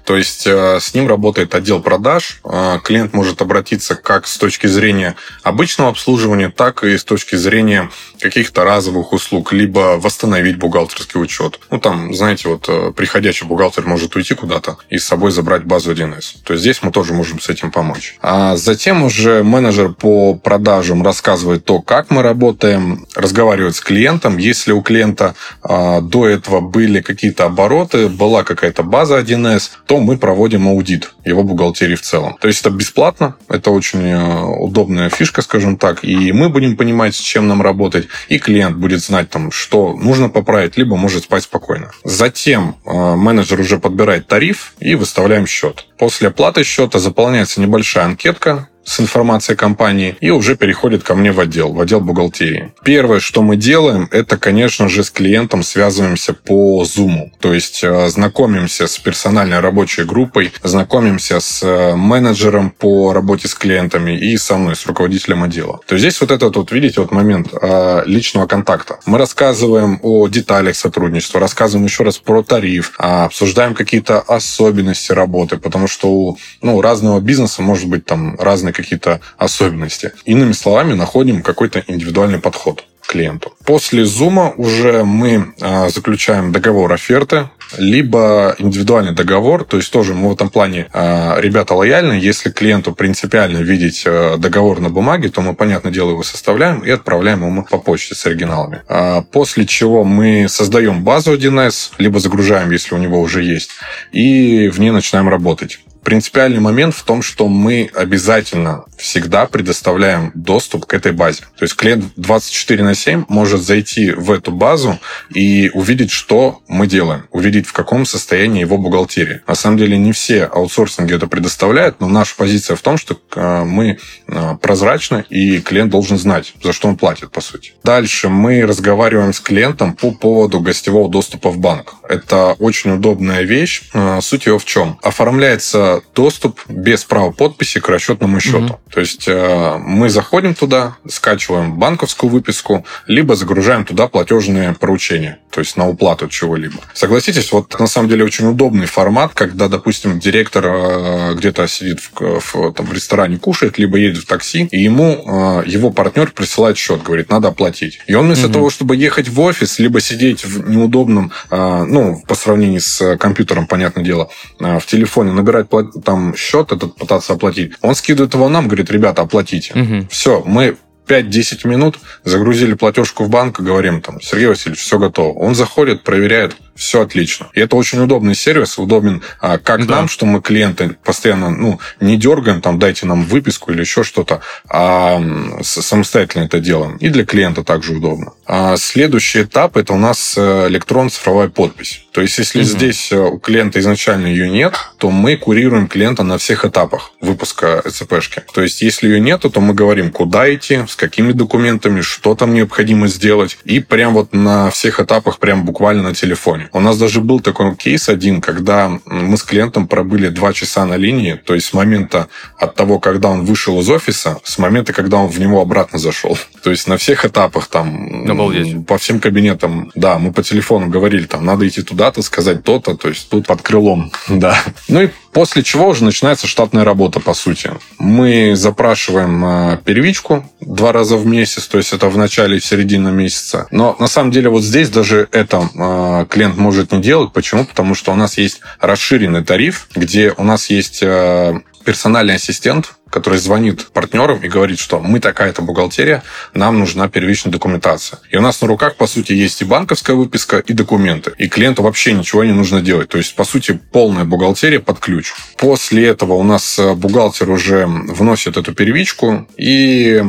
То 0.05 0.17
есть 0.17 0.47
э, 0.47 0.79
с 0.81 0.93
ним 0.93 1.09
работает 1.09 1.55
отдел 1.55 1.81
продаж. 1.81 2.41
Э, 2.45 2.79
клиент 2.83 3.15
может 3.15 3.41
обратиться 3.41 3.95
как 3.95 4.27
с 4.27 4.37
точки 4.37 4.67
зрения 4.67 5.17
обычного 5.43 5.91
обслуживания, 5.91 6.51
так 6.51 6.85
и 6.85 6.99
с 6.99 7.05
точки 7.05 7.37
зрения 7.37 7.91
каких-то 8.23 8.65
разовых 8.65 9.13
услуг, 9.13 9.53
либо 9.53 9.99
восстановить 9.99 10.59
бухгалтерский 10.59 11.21
учет. 11.21 11.61
Ну, 11.71 11.79
там, 11.79 12.15
знаете, 12.15 12.49
вот 12.49 12.67
э, 12.69 12.93
приходящий 12.95 13.47
бухгалтер 13.47 13.87
может 13.87 14.15
уйти 14.17 14.35
куда-то 14.35 14.77
и 14.91 14.99
с 14.99 15.07
собой 15.07 15.31
забрать 15.31 15.65
базу 15.65 15.93
1С. 15.93 16.43
То 16.45 16.53
есть 16.55 16.63
здесь 16.63 16.83
мы 16.83 16.93
тоже 16.93 17.15
можем 17.15 17.41
с 17.41 17.49
этим 17.49 17.71
помочь. 17.71 18.17
А 18.21 18.57
затем 18.57 19.03
уже 19.03 19.43
менеджер 19.43 19.93
по 19.93 20.35
продажам 20.35 21.03
рассказывает 21.03 21.65
то, 21.65 21.81
как 21.81 22.11
мы 22.11 22.23
работаем, 22.23 23.07
разговаривает 23.15 23.75
с 23.75 23.81
клиентом. 23.81 24.39
Если 24.39 24.73
у 24.73 24.83
клиента 24.83 25.35
до 25.63 26.29
этого 26.29 26.61
были 26.61 27.01
какие-то 27.01 27.45
обороты, 27.45 28.09
была 28.09 28.45
какая-то 28.45 28.83
база 28.83 29.19
1С, 29.19 29.63
бизнес, 29.63 29.79
то 29.87 30.01
мы 30.01 30.17
проводим 30.17 30.69
аудит 30.69 31.15
его 31.25 31.43
бухгалтерии 31.43 31.95
в 31.95 32.03
целом. 32.03 32.37
То 32.41 32.49
есть 32.49 32.61
это 32.61 32.71
бесплатно, 32.71 33.37
это 33.49 33.71
очень 33.71 34.01
э, 34.01 34.43
удобная 34.43 35.11
фишка, 35.11 35.43
скажем 35.43 35.77
так, 35.77 36.05
и 36.05 36.33
мы 36.33 36.49
будем 36.49 36.77
понимать, 36.77 37.15
с 37.15 37.21
чем 37.21 37.49
нам 37.49 37.63
работать, 37.63 38.09
и 38.29 38.38
клиент 38.38 38.77
будет 38.77 39.01
знать, 39.01 39.31
там, 39.31 39.51
что 39.51 39.94
нужно 39.94 40.29
поправить, 40.29 40.77
либо 40.77 40.96
может 40.96 41.25
спать 41.25 41.44
спокойно. 41.44 41.90
Затем 42.05 42.77
э, 42.85 43.14
менеджер 43.16 43.61
уже 43.61 43.79
подбирает 43.79 44.27
тариф 44.27 44.75
и 44.81 44.94
выставляем 44.94 45.46
счет. 45.46 45.87
После 45.98 46.29
оплаты 46.29 46.64
счета 46.64 46.98
заполняется 46.98 47.61
небольшая 47.61 48.07
анкетка, 48.07 48.68
с 48.85 49.01
информацией 49.01 49.57
компании 49.57 50.16
и 50.21 50.31
уже 50.31 50.57
переходит 50.57 51.03
ко 51.03 51.14
мне 51.14 51.33
в 51.33 51.40
отдел, 51.40 51.73
в 51.73 51.81
отдел 51.81 52.01
бухгалтерии. 52.01 52.73
Первое, 52.85 53.21
что 53.21 53.42
мы 53.42 53.57
делаем, 53.57 54.09
это, 54.11 54.37
конечно 54.37 54.88
же, 54.88 55.05
с 55.05 55.11
клиентом 55.11 55.62
связываемся 55.62 56.35
по 56.35 56.83
Zoom. 56.83 57.31
То 57.40 57.55
есть 57.55 57.83
э, 57.83 58.09
знакомимся 58.09 58.87
с 58.87 58.99
персональной 58.99 59.61
рабочей 59.61 60.05
группой, 60.05 60.53
знакомимся 60.62 61.40
с 61.40 61.62
э, 61.62 61.95
менеджером 61.95 62.71
по 62.71 63.12
работе 63.12 63.49
с 63.49 63.55
клиентами 63.55 64.16
и 64.18 64.37
со 64.37 64.57
мной, 64.57 64.77
с 64.77 64.87
руководителем 64.87 65.42
отдела. 65.42 65.81
То 65.87 65.95
есть 65.95 66.03
здесь 66.03 66.21
вот 66.21 66.31
этот 66.31 66.57
вот, 66.57 66.73
видите, 66.73 67.01
вот 67.01 67.12
момент 67.12 67.49
э, 67.53 68.03
личного 68.07 68.47
контакта. 68.47 68.99
Мы 69.07 69.18
рассказываем 69.18 69.99
о 70.03 70.29
деталях 70.29 70.77
сотрудничества, 70.77 71.40
рассказываем 71.40 71.87
еще 71.87 72.05
раз 72.05 72.18
про 72.18 72.42
тариф, 72.42 72.92
а, 72.99 73.25
обсуждаем 73.27 73.75
какие-то 73.75 74.21
особенности 74.21 75.12
работы, 75.12 75.57
потому 75.57 75.88
что 75.88 76.09
у 76.09 76.38
ну, 76.61 76.81
разного 76.81 77.21
бизнеса 77.21 77.62
может 77.62 77.88
быть 77.88 78.05
там 78.05 78.37
разные 78.73 78.85
какие-то 78.85 79.21
особенности. 79.39 80.13
Иными 80.25 80.53
словами, 80.53 80.95
находим 80.95 81.43
какой-то 81.43 81.85
индивидуальный 81.87 82.39
подход 82.39 82.85
клиенту. 83.07 83.53
После 83.67 84.05
зума 84.05 84.55
уже 84.57 85.05
мы 85.05 85.53
а, 85.61 85.91
заключаем 85.91 86.51
договор 86.51 86.93
оферты, 86.93 87.51
либо 87.79 88.55
индивидуальный 88.59 89.13
договор, 89.13 89.65
то 89.65 89.77
есть 89.77 89.93
тоже 89.93 90.15
мы 90.15 90.29
в 90.29 90.33
этом 90.35 90.51
плане 90.51 90.87
э, 90.93 91.41
ребята 91.41 91.75
лояльны. 91.75 92.13
Если 92.13 92.51
клиенту 92.51 92.95
принципиально 92.95 93.59
видеть 93.59 94.03
э, 94.07 94.37
договор 94.39 94.81
на 94.81 94.91
бумаге, 94.91 95.29
то 95.31 95.41
мы, 95.43 95.55
понятное 95.55 95.93
дело, 95.93 96.11
его 96.11 96.23
составляем 96.23 96.81
и 96.81 96.91
отправляем 96.91 97.45
ему 97.45 97.65
по 97.65 97.79
почте 97.79 98.15
с 98.15 98.27
оригиналами. 98.27 98.83
А 98.89 99.23
после 99.23 99.67
чего 99.67 100.05
мы 100.05 100.47
создаем 100.49 101.03
базу 101.03 101.35
1С, 101.35 101.93
либо 101.99 102.19
загружаем, 102.19 102.71
если 102.71 102.95
у 102.95 102.99
него 102.99 103.21
уже 103.21 103.43
есть, 103.43 103.71
и 104.13 104.69
в 104.69 104.79
ней 104.79 104.91
начинаем 104.91 105.29
работать. 105.29 105.81
Принципиальный 106.03 106.61
момент 106.61 106.95
в 106.95 107.03
том, 107.05 107.23
что 107.23 107.49
мы 107.49 107.91
обязательно 107.95 108.85
всегда 108.97 109.47
предоставляем 109.47 110.33
доступ 110.35 110.87
к 110.87 110.95
этой 110.95 111.12
базе. 111.12 111.43
То 111.57 111.65
есть 111.65 111.77
клиент 111.77 112.07
24 112.17 112.83
на 112.83 112.95
7 112.95 113.25
может 113.29 113.62
зайти 113.62 114.12
в 114.12 114.31
эту 114.31 114.53
базу 114.53 114.99
и 115.35 115.71
увидеть, 115.75 116.11
что 116.11 116.62
мы 116.69 116.87
делаем, 116.87 117.25
увидеть, 117.31 117.67
в 117.67 117.73
каком 117.73 118.07
состоянии 118.07 118.61
его 118.61 118.79
бухгалтерия. 118.79 119.43
На 119.47 119.55
самом 119.55 119.79
деле 119.79 119.99
не 119.99 120.12
все 120.12 120.45
аутсорсинги 120.45 121.15
это 121.15 121.27
предоставляют, 121.27 122.01
но 122.01 122.09
наша 122.09 122.35
позиция 122.37 122.77
в 122.77 122.81
том, 122.81 122.97
что 122.97 123.19
э, 123.35 123.65
мы 123.65 123.99
э, 124.27 124.57
прозрачны, 124.61 125.25
и 125.29 125.61
клиент 125.61 125.91
должен 125.91 126.19
знать, 126.19 126.55
за 126.62 126.73
что 126.73 126.88
он 126.88 126.97
платит, 126.97 127.31
по 127.31 127.41
сути. 127.41 127.73
Дальше 127.85 128.29
мы 128.29 128.62
разговариваем 128.62 129.33
с 129.33 129.41
клиентом 129.41 129.95
по 129.95 130.11
поводу 130.11 130.61
гостевого 130.61 131.09
доступа 131.09 131.51
в 131.51 131.59
банк. 131.59 131.95
Это 132.09 132.55
очень 132.59 132.93
удобная 132.93 133.43
вещь. 133.43 133.83
Э, 133.95 134.21
суть 134.21 134.47
его 134.47 134.59
в 134.59 134.65
чем? 134.65 134.99
Оформляется 135.03 135.92
доступ 136.15 136.61
без 136.69 137.05
права 137.05 137.33
подписи 137.33 137.81
к 137.81 137.89
расчетному 137.89 138.41
счету. 138.41 138.65
Угу. 138.65 138.81
То 138.93 139.01
есть 139.01 139.29
э, 139.29 139.77
мы 139.79 140.09
заходим 140.09 140.55
туда, 140.55 140.97
скачиваем 141.09 141.79
банковскую 141.79 142.31
выписку, 142.31 142.85
либо 143.07 143.35
загружаем 143.35 143.85
туда 143.85 144.09
платежные 144.09 144.75
поручения, 144.75 145.39
то 145.53 145.61
есть 145.61 145.77
на 145.77 145.87
уплату 145.88 146.29
чего-либо. 146.29 146.77
Согласитесь, 146.95 147.53
вот 147.53 147.79
на 147.79 147.87
самом 147.87 148.09
деле 148.09 148.25
очень 148.25 148.47
удобный 148.47 148.87
формат, 148.87 149.33
когда, 149.35 149.69
допустим, 149.69 150.19
директор 150.19 150.65
э, 150.67 151.35
где-то 151.35 151.69
сидит 151.69 152.01
в, 152.01 152.41
в, 152.41 152.73
там, 152.73 152.87
в 152.87 152.93
ресторане, 152.93 153.38
кушает, 153.38 153.79
либо 153.79 153.99
едет 153.99 154.23
в 154.23 154.27
такси, 154.27 154.69
и 154.71 154.81
ему 154.81 155.12
э, 155.12 155.65
его 155.67 155.91
партнер 155.91 156.33
присылает 156.33 156.79
счет, 156.79 157.03
говорит, 157.03 157.29
надо 157.29 157.49
оплатить. 157.49 158.01
И 158.07 158.15
он 158.15 158.27
вместо 158.27 158.47
угу. 158.47 158.55
того, 158.55 158.71
чтобы 158.71 158.97
ехать 158.97 159.29
в 159.29 159.38
офис, 159.41 159.79
либо 159.79 160.01
сидеть 160.01 160.45
в 160.45 160.71
неудобном, 160.71 161.33
ну, 161.51 162.23
по 162.27 162.35
сравнению 162.35 162.81
с 162.81 163.17
компьютером, 163.19 163.67
понятное 163.67 164.05
дело, 164.05 164.31
в 164.59 164.83
телефоне, 164.87 165.33
набирать 165.33 165.67
там 166.05 166.35
счет 166.37 166.73
этот 166.73 166.97
пытаться 166.97 167.35
оплатить, 167.35 167.73
он 167.81 167.95
скидывает 167.95 168.35
его 168.35 168.49
нам, 168.49 168.67
говорит, 168.67 168.91
ребята, 168.91 169.23
оплатите. 169.23 169.75
Угу. 169.75 170.09
Все, 170.11 170.43
мы 170.45 170.77
5-10 171.07 171.67
минут, 171.67 171.99
загрузили 172.25 172.75
платежку 172.75 173.25
в 173.25 173.29
банк 173.29 173.61
говорим 173.61 174.01
там, 174.01 174.21
Сергей 174.21 174.47
Васильевич, 174.49 174.81
все 174.81 174.99
готово. 174.99 175.38
Он 175.38 175.55
заходит, 175.55 176.03
проверяет, 176.03 176.57
все 176.75 177.03
отлично. 177.03 177.49
И 177.55 177.61
это 177.61 177.77
очень 177.77 178.01
удобный 178.01 178.35
сервис, 178.35 178.79
удобен 178.79 179.23
а, 179.41 179.59
как 179.59 179.87
да. 179.87 179.97
нам, 179.97 180.09
что 180.09 180.27
мы 180.27 180.41
клиенты 180.41 180.97
постоянно 181.05 181.51
ну, 181.51 181.81
не 182.01 182.17
дергаем, 182.17 182.61
там, 182.61 182.79
дайте 182.79 183.07
нам 183.07 183.25
выписку 183.25 183.73
или 183.73 183.81
еще 183.81 184.03
что-то, 184.05 184.41
а 184.69 185.23
самостоятельно 185.63 186.45
это 186.45 186.61
делаем. 186.61 186.97
И 186.97 187.09
для 187.09 187.25
клиента 187.25 187.63
также 187.65 187.95
удобно. 187.97 188.33
А 188.47 188.77
следующий 188.77 189.43
этап– 189.43 189.77
это 189.79 189.93
у 189.93 189.99
нас 189.99 190.35
э, 190.37 190.69
электрон-цифровая 190.69 191.49
подпись. 191.49 192.05
То 192.13 192.21
есть, 192.21 192.37
если 192.39 192.61
угу. 192.61 192.69
здесь 192.69 193.11
э, 193.13 193.19
у 193.19 193.39
клиента 193.39 193.81
изначально 193.81 194.27
ее 194.27 194.51
нет, 194.51 194.75
то 194.99 195.11
мы 195.11 195.37
курируем 195.37 195.89
клиента 195.89 196.23
на 196.23 196.37
всех 196.39 196.65
этапах 196.65 197.13
выпуска 197.21 197.83
ЭЦПшки. 197.85 198.43
То 198.53 198.63
есть, 198.63 198.83
если 198.83 199.09
ее 199.09 199.21
нету, 199.21 199.49
то 199.49 199.61
мы 199.61 199.73
говорим, 199.73 200.11
куда 200.11 200.53
идти, 200.55 200.85
с 200.87 200.97
какими 200.97 201.33
документами, 201.33 202.03
что 202.03 202.35
там 202.35 202.53
необходимо 202.53 203.09
сделать. 203.09 203.59
И 203.65 203.81
прям 203.81 204.13
вот 204.13 204.33
на 204.33 204.71
всех 204.71 205.01
этапах, 205.01 205.39
прям 205.39 205.65
буквально 205.65 206.03
на 206.03 206.15
телефоне. 206.15 206.62
У 206.72 206.81
нас 206.81 206.98
даже 206.98 207.20
был 207.20 207.40
такой 207.40 207.75
кейс 207.77 208.09
один, 208.09 208.40
когда 208.40 208.98
мы 209.07 209.37
с 209.37 209.42
клиентом 209.42 209.87
пробыли 209.87 210.29
два 210.29 210.53
часа 210.53 210.85
на 210.85 210.96
линии, 210.96 211.35
то 211.35 211.55
есть 211.55 211.66
с 211.66 211.72
момента 211.72 212.29
от 212.59 212.75
того, 212.75 212.98
когда 212.98 213.29
он 213.29 213.44
вышел 213.44 213.81
из 213.81 213.88
офиса, 213.88 214.38
с 214.44 214.59
момента, 214.59 214.92
когда 214.92 215.18
он 215.18 215.29
в 215.29 215.38
него 215.38 215.61
обратно 215.61 215.98
зашел. 215.98 216.38
То 216.62 216.70
есть 216.70 216.87
на 216.87 216.96
всех 216.96 217.25
этапах 217.25 217.66
там, 217.66 218.31
Обалдеть. 218.31 218.87
по 218.87 218.98
всем 218.98 219.20
кабинетам, 219.20 219.90
да, 219.94 220.18
мы 220.18 220.33
по 220.33 220.42
телефону 220.42 220.88
говорили, 220.88 221.27
там, 221.27 221.44
надо 221.44 221.66
идти 221.66 221.83
туда-то, 221.83 222.22
сказать 222.22 222.62
то-то, 222.62 222.96
то 222.96 223.09
есть 223.09 223.29
тут 223.29 223.46
под 223.46 223.62
крылом, 223.62 224.12
да. 224.29 224.57
Ну 224.88 225.03
и 225.03 225.09
После 225.33 225.62
чего 225.62 225.88
уже 225.88 226.05
начинается 226.05 226.47
штатная 226.47 226.85
работа, 226.85 227.18
по 227.18 227.33
сути. 227.33 227.71
Мы 227.99 228.55
запрашиваем 228.55 229.45
э, 229.45 229.79
первичку 229.83 230.45
два 230.61 230.92
раза 230.92 231.16
в 231.16 231.27
месяц, 231.27 231.66
то 231.66 231.79
есть 231.79 231.92
это 231.92 232.09
в 232.09 232.18
начале 232.18 232.59
и 232.59 232.61
в 232.61 232.64
середине 232.64 233.11
месяца. 233.11 233.66
Но 233.71 233.97
на 233.99 234.09
самом 234.09 234.31
деле 234.31 234.51
вот 234.51 234.62
здесь 234.62 234.90
даже 234.90 235.29
это 235.33 235.68
э, 235.75 236.27
клиент 236.29 236.59
может 236.59 236.92
не 236.92 237.01
делать. 237.01 237.33
Почему? 237.33 237.64
Потому 237.64 237.95
что 237.95 238.12
у 238.12 238.14
нас 238.14 238.37
есть 238.37 238.61
расширенный 238.79 239.42
тариф, 239.42 239.88
где 239.95 240.35
у 240.37 240.45
нас 240.45 240.68
есть 240.68 241.03
э, 241.03 241.61
персональный 241.85 242.35
ассистент, 242.35 242.95
который 243.12 243.38
звонит 243.38 243.88
партнерам 243.92 244.38
и 244.38 244.48
говорит, 244.48 244.79
что 244.79 244.98
мы 244.98 245.20
такая-то 245.20 245.62
бухгалтерия, 245.62 246.22
нам 246.55 246.79
нужна 246.79 247.09
первичная 247.09 247.53
документация. 247.53 248.18
И 248.31 248.37
у 248.37 248.40
нас 248.40 248.61
на 248.62 248.68
руках, 248.68 248.96
по 248.96 249.07
сути, 249.07 249.33
есть 249.33 249.61
и 249.61 249.64
банковская 249.64 250.14
выписка, 250.14 250.59
и 250.59 250.72
документы. 250.72 251.33
И 251.37 251.48
клиенту 251.48 251.83
вообще 251.83 252.14
ничего 252.14 252.42
не 252.42 252.53
нужно 252.53 252.81
делать. 252.81 253.11
То 253.11 253.18
есть, 253.18 253.37
по 253.37 253.44
сути, 253.44 253.79
полная 253.92 254.25
бухгалтерия 254.25 254.81
под 254.81 254.98
ключ. 254.98 255.35
После 255.59 256.07
этого 256.07 256.33
у 256.33 256.42
нас 256.42 256.79
э, 256.79 256.94
бухгалтер 256.94 257.51
уже 257.51 257.87
вносит 257.87 258.57
эту 258.57 258.72
первичку, 258.75 259.46
и 259.59 260.20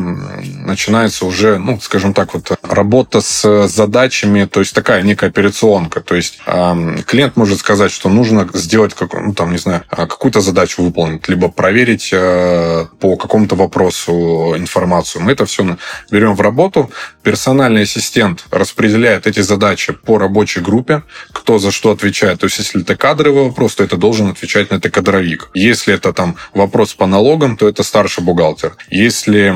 начинается 0.66 1.26
уже, 1.26 1.58
ну, 1.58 1.80
скажем 1.80 2.14
так, 2.14 2.34
вот 2.34 2.52
работа 2.62 3.22
с 3.22 3.68
задачами, 3.68 4.46
то 4.46 4.60
есть 4.60 4.76
такая 4.76 5.04
некая 5.04 5.28
операционка. 5.28 6.02
То 6.02 6.16
есть 6.16 6.40
э, 6.46 6.98
клиент 7.08 7.38
может 7.38 7.60
сказать, 7.60 7.92
что 7.92 8.10
нужно 8.10 8.50
сделать, 8.54 8.94
как, 8.94 9.14
ну, 9.14 9.34
там, 9.34 9.52
не 9.52 9.58
знаю, 9.58 9.84
а, 9.90 10.06
какую-то 10.06 10.42
задачу 10.42 10.84
выполнить, 10.84 11.30
либо 11.30 11.48
проверить 11.50 12.10
э, 12.12 12.73
по 13.00 13.16
какому-то 13.16 13.56
вопросу 13.56 14.56
информацию. 14.58 15.22
Мы 15.24 15.32
это 15.32 15.46
все 15.46 15.78
берем 16.12 16.36
в 16.36 16.42
работу. 16.42 16.90
Персональный 17.24 17.84
ассистент 17.84 18.46
распределяет 18.52 19.28
эти 19.28 19.42
задачи 19.42 19.94
по 19.94 20.18
рабочей 20.18 20.62
группе, 20.62 21.04
кто 21.32 21.60
за 21.60 21.72
что 21.72 21.92
отвечает. 21.92 22.40
То 22.40 22.48
есть, 22.48 22.58
если 22.60 22.82
это 22.82 22.96
кадровый 22.96 23.44
вопрос, 23.44 23.76
то 23.76 23.84
это 23.84 23.98
должен 23.98 24.30
отвечать 24.30 24.72
на 24.72 24.76
это 24.76 24.90
кадровик. 24.90 25.50
Если 25.54 25.94
это 25.94 26.14
там 26.14 26.36
вопрос 26.54 26.94
по 26.94 27.06
налогам, 27.06 27.58
то 27.58 27.68
это 27.68 27.84
старший 27.84 28.24
бухгалтер. 28.24 28.76
Если 28.90 29.54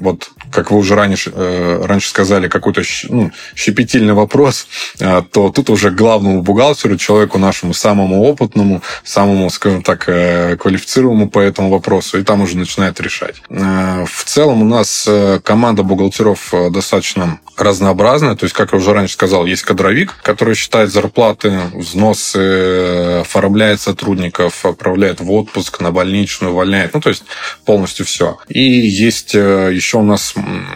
вот 0.00 0.30
как 0.54 0.70
вы 0.70 0.78
уже 0.78 0.94
раньше, 0.94 1.32
э, 1.34 1.84
раньше 1.84 2.08
сказали, 2.08 2.48
какой-то 2.48 2.82
ну, 3.08 3.32
щепетильный 3.54 4.14
вопрос, 4.14 4.66
э, 5.00 5.22
то 5.30 5.50
тут 5.50 5.70
уже 5.70 5.90
главному 5.90 6.42
бухгалтеру, 6.42 6.96
человеку 6.96 7.38
нашему 7.38 7.74
самому 7.74 8.22
опытному, 8.22 8.82
самому, 9.04 9.50
скажем 9.50 9.82
так, 9.82 10.08
э, 10.08 10.56
квалифицированному 10.56 11.28
по 11.28 11.40
этому 11.40 11.70
вопросу, 11.70 12.18
и 12.18 12.22
там 12.22 12.42
уже 12.42 12.53
начинает 12.56 13.00
решать. 13.00 13.36
В 13.48 14.24
целом 14.24 14.62
у 14.62 14.64
нас 14.64 15.08
команда 15.42 15.82
бухгалтеров 15.82 16.52
достаточно 16.70 17.38
разнообразная. 17.56 18.34
То 18.34 18.44
есть, 18.44 18.54
как 18.54 18.72
я 18.72 18.78
уже 18.78 18.92
раньше 18.92 19.14
сказал, 19.14 19.46
есть 19.46 19.62
кадровик, 19.62 20.14
который 20.22 20.54
считает 20.54 20.90
зарплаты, 20.90 21.60
взносы, 21.72 23.20
оформляет 23.20 23.80
сотрудников, 23.80 24.66
отправляет 24.66 25.20
в 25.20 25.30
отпуск, 25.30 25.80
на 25.80 25.92
больничную, 25.92 26.52
увольняет. 26.52 26.94
Ну, 26.94 27.00
то 27.00 27.10
есть, 27.10 27.24
полностью 27.64 28.06
все. 28.06 28.38
И 28.48 28.60
есть 28.60 29.34
еще 29.34 29.98
у 29.98 30.02
нас 30.02 30.34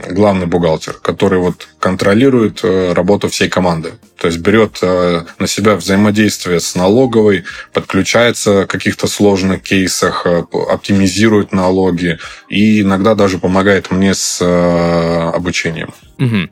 главный 0.09 0.47
бухгалтер, 0.47 0.95
который 0.95 1.38
вот 1.38 1.69
контролирует 1.79 2.61
э, 2.62 2.93
работу 2.93 3.29
всей 3.29 3.49
команды. 3.49 3.93
То 4.18 4.26
есть 4.26 4.38
берет 4.38 4.78
э, 4.83 5.24
на 5.38 5.46
себя 5.46 5.76
взаимодействие 5.76 6.61
с 6.61 6.74
налоговой, 6.74 7.44
подключается 7.72 8.62
в 8.62 8.66
каких-то 8.66 9.07
сложных 9.07 9.62
кейсах, 9.62 10.26
э, 10.26 10.44
оптимизирует 10.70 11.52
налоги 11.52 12.18
и 12.48 12.83
иногда 12.83 13.14
даже 13.14 13.38
помогает 13.38 13.90
мне 13.90 14.14
с 14.14 14.42
обучением. 15.35 15.94
Угу. 16.18 16.50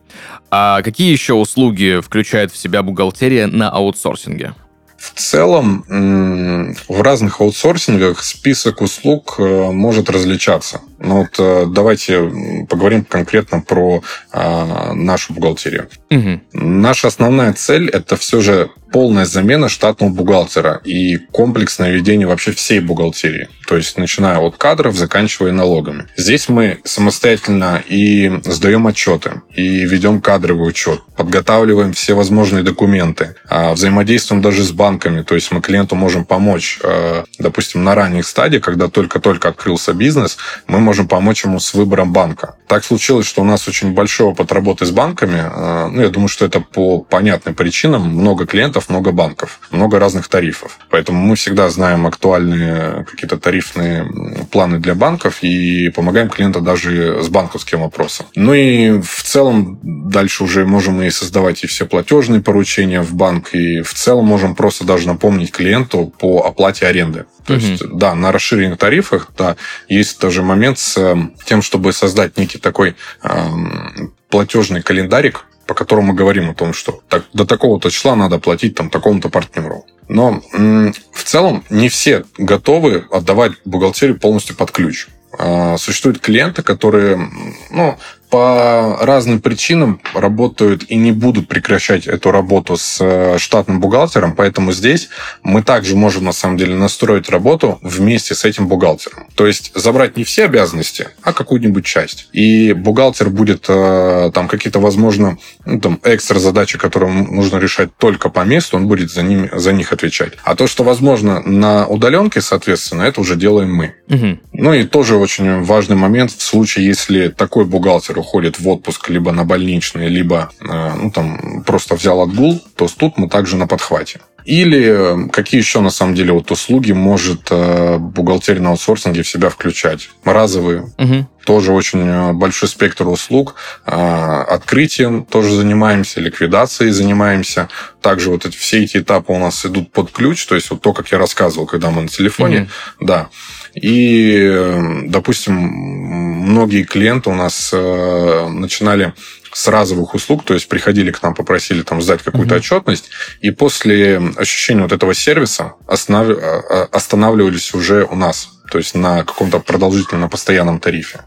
А 0.51 0.83
какие 0.83 1.11
еще 1.11 1.35
услуги 1.35 2.01
включает 2.03 2.53
в 2.53 2.57
себя 2.57 2.83
бухгалтерия 2.83 3.47
на 3.47 3.69
аутсорсинге? 3.69 4.55
В 4.97 5.13
целом, 5.19 6.66
в 6.97 7.03
разных 7.03 7.41
аутсорсингах 7.41 8.25
список 8.25 8.81
услуг 8.81 9.37
э, 9.39 9.71
может 9.71 10.09
различаться. 10.11 10.81
Ну 10.99 11.19
вот 11.21 11.37
э, 11.39 11.67
давайте 11.69 12.31
поговорим 12.69 13.05
конкретно 13.05 13.61
про 13.61 14.03
а, 14.33 14.93
нашу 14.95 15.35
бухгалтерию. 15.35 15.89
Угу. 16.11 16.41
Наша 16.53 17.09
основная 17.09 17.53
цель– 17.53 17.89
это 17.93 18.17
все 18.17 18.41
же 18.41 18.71
полная 18.93 19.27
замена 19.27 19.69
штатного 19.69 20.11
бухгалтера 20.11 20.81
и 20.85 21.19
комплексное 21.19 21.91
ведение 21.91 22.27
вообще 22.27 22.53
всей 22.53 22.81
бухгалтерии. 22.81 23.49
То 23.67 23.77
есть, 23.77 23.99
начиная 23.99 24.39
от 24.39 24.57
кадров, 24.57 24.95
заканчивая 24.95 25.53
налогами. 25.53 26.07
Здесь 26.17 26.49
мы 26.49 26.79
самостоятельно 26.85 27.83
и 27.87 28.41
сдаем 28.45 28.87
отчеты, 28.87 29.43
и 29.55 29.81
ведем 29.85 30.21
кадровый 30.21 30.69
учет, 30.69 31.01
подготавливаем 31.17 31.93
все 31.93 32.15
возможные 32.15 32.63
документы, 32.63 33.35
а, 33.49 33.73
взаимодействуем 33.73 34.41
даже 34.41 34.63
с 34.63 34.71
банками. 34.71 35.23
То 35.23 35.35
есть, 35.35 35.51
мы 35.51 35.61
клиенту 35.61 35.97
можем 35.97 36.25
помочь, 36.25 36.79
а, 36.83 37.25
допустим, 37.39 37.83
на 37.83 37.95
ранних 37.95 38.27
стадиях, 38.27 38.63
когда 38.63 38.89
только-только 38.89 39.49
открылся 39.49 39.93
бизнес, 39.93 40.37
мы 40.69 40.79
можем 40.79 41.09
помочь 41.09 41.45
ему 41.45 41.59
с 41.59 41.75
выбором 41.75 42.13
банка. 42.13 42.57
Так 42.69 42.85
случилось, 42.85 43.27
что 43.27 43.43
у 43.43 43.45
нас 43.45 43.69
очень 43.69 43.93
большой 43.93 44.29
опыт 44.29 44.53
работы 44.53 44.87
с 44.87 44.91
банками. 44.91 45.41
А, 45.41 45.89
ну, 45.89 46.03
я 46.03 46.09
думаю, 46.09 46.29
что 46.29 46.45
это 46.45 46.61
по 46.61 47.01
понятным 47.01 47.55
причинам. 47.55 48.03
Много 48.03 48.47
клиентов, 48.47 48.89
много 48.89 49.13
банков, 49.13 49.61
много 49.71 49.99
разных 49.99 50.29
тарифов. 50.29 50.79
Поэтому 50.91 51.21
мы 51.21 51.37
всегда 51.37 51.71
знаем 51.71 52.07
актуальные 52.07 53.05
какие-то 53.05 53.37
тарифные 53.57 54.47
планы 54.51 54.79
для 54.79 54.95
банков 54.95 55.39
и 55.43 55.89
помогаем 55.91 56.29
клиенту 56.29 56.61
даже 56.61 57.23
с 57.23 57.29
банковским 57.29 57.81
вопросом. 57.81 58.27
Ну 58.35 58.53
и 58.53 59.01
в 59.01 59.23
целом 59.23 59.79
дальше 59.83 60.45
уже 60.45 60.67
можем 60.67 61.01
и 61.03 61.11
создавать 61.11 61.65
и 61.65 61.67
все 61.67 61.87
платежные 61.87 62.43
поручения 62.43 63.01
в 63.01 63.15
банк, 63.15 63.55
и 63.55 63.81
в 63.81 63.95
целом 63.95 64.27
можем 64.27 64.55
просто 64.55 64.85
даже 64.85 65.07
напомнить 65.07 65.53
клиенту 65.53 66.13
по 66.19 66.45
оплате 66.45 66.87
аренды. 66.87 67.25
То 67.47 67.55
угу. 67.55 67.63
есть, 67.63 67.83
да, 67.95 68.15
на 68.15 68.33
расширенных 68.33 68.79
тарифах, 68.79 69.31
да, 69.39 69.57
есть 69.89 70.19
тоже 70.19 70.43
момент 70.43 70.79
с 70.79 70.99
э, 70.99 71.17
тем, 71.47 71.63
чтобы 71.63 71.93
создать 71.93 72.37
некий 72.37 72.59
такой 72.59 72.95
эм, 73.23 74.13
платежный 74.29 74.83
календарик, 74.83 75.45
по 75.67 75.75
которому 75.75 76.09
мы 76.09 76.15
говорим 76.15 76.51
о 76.51 76.55
том, 76.55 76.73
что 76.73 77.01
так, 77.09 77.25
до 77.33 77.45
такого-то 77.45 77.91
числа 77.91 78.17
надо 78.17 78.39
платить 78.39 78.75
там 78.75 78.89
такому-то 78.91 79.29
партнеру. 79.29 79.85
Но 80.09 80.41
в 80.53 81.25
целом 81.25 81.65
не 81.71 81.89
все 81.89 82.25
готовы 82.39 83.05
отдавать 83.11 83.53
бухгалтерию 83.65 84.19
полностью 84.19 84.57
под 84.57 84.71
ключ. 84.71 85.09
А, 85.39 85.77
существуют 85.77 86.21
клиенты, 86.21 86.63
которые 86.63 87.31
ну, 87.71 87.99
по 88.31 88.99
разным 89.01 89.41
причинам 89.41 90.01
работают 90.15 90.85
и 90.89 90.97
не 90.97 91.13
будут 91.13 91.49
прекращать 91.49 92.07
эту 92.07 92.31
работу 92.31 92.77
с 92.77 92.99
э, 93.01 93.39
штатным 93.39 93.81
бухгалтером, 93.81 94.35
поэтому 94.35 94.73
здесь 94.73 95.09
мы 95.43 95.63
также 95.63 95.97
можем 95.97 96.25
на 96.25 96.33
самом 96.33 96.57
деле 96.57 96.75
настроить 96.75 97.29
работу 97.29 97.79
вместе 97.83 98.35
с 98.35 98.45
этим 98.45 98.67
бухгалтером. 98.69 99.27
То 99.35 99.47
есть 99.47 99.73
забрать 99.75 100.17
не 100.17 100.25
все 100.25 100.47
обязанности, 100.47 101.09
а 101.23 101.33
какую-нибудь 101.33 101.85
часть. 101.85 102.29
И 102.33 102.73
бухгалтер 102.73 103.31
будет 103.31 103.67
э, 103.69 104.31
там 104.35 104.49
какие-то, 104.49 104.81
возможно, 104.81 105.39
ну, 105.65 105.81
там 105.81 106.01
экстра 106.05 106.39
задачи, 106.39 106.79
которые 106.79 107.13
нужно 107.13 107.59
решать 107.59 107.97
только 107.97 108.29
по 108.29 108.45
месту, 108.45 108.77
он 108.77 108.89
будет 108.89 109.11
за, 109.11 109.23
ними, 109.23 109.51
за 109.53 109.73
них 109.73 109.93
отвечать. 109.93 110.33
А 110.43 110.57
то, 110.57 110.67
что 110.67 110.85
возможно 110.85 111.41
на 111.43 111.87
удаленке, 111.87 112.41
соответственно, 112.41 113.03
это 113.03 113.21
уже 113.21 113.37
делаем 113.37 113.75
мы. 113.75 113.95
Угу. 114.09 114.39
Ну 114.53 114.73
и 114.73 114.85
тоже 114.85 115.17
очень 115.17 115.63
важный 115.63 115.97
момент 115.97 116.33
в 116.33 116.43
случае, 116.43 116.87
если 116.87 117.29
такой 117.29 117.65
бухгалтер 117.65 118.16
офицер 118.17 118.19
уходит 118.19 118.59
в 118.59 118.69
отпуск 118.69 119.09
либо 119.11 119.33
на 119.33 119.45
больничный, 119.45 120.09
либо 120.09 120.51
э, 120.61 120.95
ну, 121.03 121.11
там, 121.11 121.63
просто 121.65 121.95
взял 121.95 122.21
отгул, 122.21 122.61
то 122.77 122.89
тут 122.89 123.19
мы 123.19 123.29
также 123.29 123.57
на 123.57 123.67
подхвате. 123.67 124.21
Или 124.45 125.29
какие 125.33 125.61
еще, 125.61 125.81
на 125.81 125.91
самом 125.91 126.15
деле, 126.15 126.33
вот 126.33 126.53
услуги 126.53 126.93
может 126.93 127.49
э, 127.51 127.99
бухгалтерия 127.99 128.63
на 128.63 128.71
аутсорсинге 128.71 129.23
в 129.23 129.29
себя 129.29 129.49
включать? 129.49 130.09
Разовые. 130.25 130.83
Угу. 130.99 131.27
Тоже 131.45 131.73
очень 131.73 132.07
э, 132.07 132.33
большой 132.33 132.69
спектр 132.69 133.09
услуг. 133.09 133.55
Открытием 133.85 135.25
тоже 135.25 135.51
занимаемся, 135.51 136.21
ликвидацией 136.21 136.93
занимаемся. 136.93 137.69
Также 138.01 138.31
вот 138.31 138.47
эти, 138.47 138.57
все 138.57 138.85
эти 138.85 138.99
этапы 138.99 139.33
у 139.33 139.39
нас 139.39 139.67
идут 139.67 139.91
под 139.91 140.13
ключ. 140.13 140.47
То 140.47 140.55
есть 140.55 140.71
вот 140.71 140.81
то, 140.81 140.93
как 140.93 141.11
я 141.11 141.19
рассказывал, 141.19 141.67
когда 141.67 141.91
мы 141.91 142.03
на 142.03 142.09
телефоне. 142.09 142.69
Угу. 143.01 143.07
Да. 143.07 143.29
И, 143.77 145.05
допустим, 145.05 145.55
многие 145.55 146.85
клиенты 146.85 147.29
у 147.29 147.35
нас 147.35 147.71
э, 147.75 148.49
начинали 148.49 149.13
с 149.53 149.69
разовых 149.69 150.15
услуг, 150.15 150.45
то 150.45 150.55
есть 150.55 150.69
приходили 150.69 151.11
к 151.11 151.23
нам, 151.23 151.35
попросили 151.35 151.83
там 151.83 152.01
сдать 152.01 152.23
какую-то 152.23 152.55
mm 152.55 152.59
отчетность, 152.59 153.11
и 153.41 153.51
после 153.51 154.21
ощущения 154.37 154.83
вот 154.83 154.93
этого 154.93 155.15
сервиса 155.15 155.75
останов... 155.87 156.39
Э, 156.39 156.87
останавливались 156.91 157.75
уже 157.75 158.05
у 158.05 158.17
нас, 158.17 158.49
то 158.71 158.79
есть 158.79 158.95
на 158.95 159.25
каком-то 159.25 159.61
продолжительном, 159.61 160.31
постоянном 160.31 160.81
тарифе. 160.81 161.21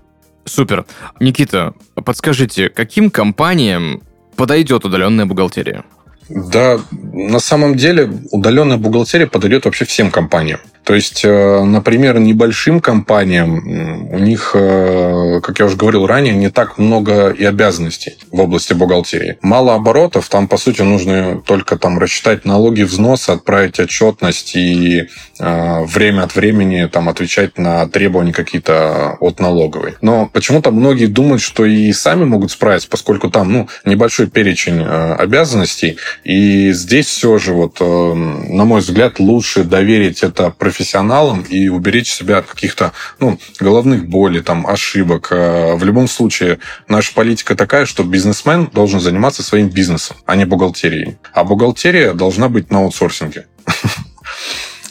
Супер. 0.46 0.86
Никита, 1.20 1.74
подскажите, 1.94 2.70
каким 2.70 3.12
компаниям 3.12 4.02
подойдет 4.36 4.86
удаленная 4.86 5.26
бухгалтерия? 5.26 5.84
Да, 6.30 6.80
на 6.92 7.40
самом 7.40 7.76
деле 7.76 8.10
удаленная 8.32 8.78
бухгалтерия 8.78 9.28
подойдет 9.28 9.66
вообще 9.66 9.86
всем 9.86 10.12
компаниям. 10.12 10.60
То 10.84 10.96
есть, 10.96 11.22
э, 11.24 11.64
например, 11.64 12.20
небольшим 12.20 12.80
компаниям 12.80 14.10
у 14.12 14.18
них, 14.18 14.52
э, 14.56 15.40
как 15.44 15.60
я 15.60 15.66
уже 15.66 15.78
говорил 15.78 16.08
ранее, 16.08 16.34
не 16.34 16.50
так 16.50 16.78
много 16.78 17.30
и 17.30 17.44
обязанностей 17.46 18.18
в 18.32 18.40
области 18.40 18.74
бухгалтерии. 18.74 19.38
Мало 19.42 19.76
оборотов, 19.76 20.30
там, 20.30 20.48
по 20.48 20.58
сути, 20.58 20.82
нужно 20.82 21.42
только 21.46 21.78
там 21.78 22.00
рассчитать 22.00 22.46
налоги, 22.46 22.84
взносы, 22.84 23.30
отправить 23.30 23.80
отчетность 23.80 24.56
и 24.56 25.08
э, 25.40 25.84
время 25.84 26.24
от 26.24 26.36
времени 26.36 26.90
там 26.92 27.10
отвечать 27.10 27.58
на 27.58 27.88
требования 27.88 28.34
какие-то 28.34 29.18
от 29.20 29.40
налоговой. 29.40 29.96
Но 30.02 30.28
почему-то 30.32 30.72
многие 30.72 31.06
думают, 31.06 31.42
что 31.42 31.66
и 31.66 31.92
сами 31.94 32.26
могут 32.26 32.52
справиться, 32.52 32.90
поскольку 32.90 33.30
там 33.30 33.52
ну, 33.52 33.68
небольшой 33.86 34.28
перечень 34.28 34.82
э, 34.82 35.14
обязанностей. 35.14 35.98
И 36.24 36.72
здесь 36.72 37.08
все 37.08 37.38
же, 37.38 37.54
вот, 37.54 37.78
э, 37.80 38.14
на 38.14 38.66
мой 38.66 38.82
взгляд, 38.82 39.20
лучше 39.20 39.64
доверить 39.64 40.24
это 40.24 40.50
профессионалом 40.70 41.42
и 41.42 41.68
уберечь 41.68 42.12
себя 42.12 42.38
от 42.40 42.46
каких-то 42.46 42.94
ну, 43.20 43.40
головных 43.60 44.08
болей, 44.08 44.42
там, 44.42 44.68
ошибок. 44.68 45.30
Э, 45.32 45.76
в 45.76 45.84
любом 45.84 46.08
случае, 46.08 46.60
наша 46.88 47.14
политика 47.14 47.56
такая, 47.56 47.86
что 47.86 48.04
бизнесмен 48.04 48.70
должен 48.72 49.00
заниматься 49.00 49.44
своим 49.44 49.70
бизнесом, 49.70 50.18
а 50.26 50.36
не 50.36 50.46
бухгалтерией. 50.46 51.18
А 51.34 51.44
бухгалтерия 51.44 52.14
должна 52.14 52.50
быть 52.50 52.72
на 52.72 52.80
аутсорсинге. 52.80 53.48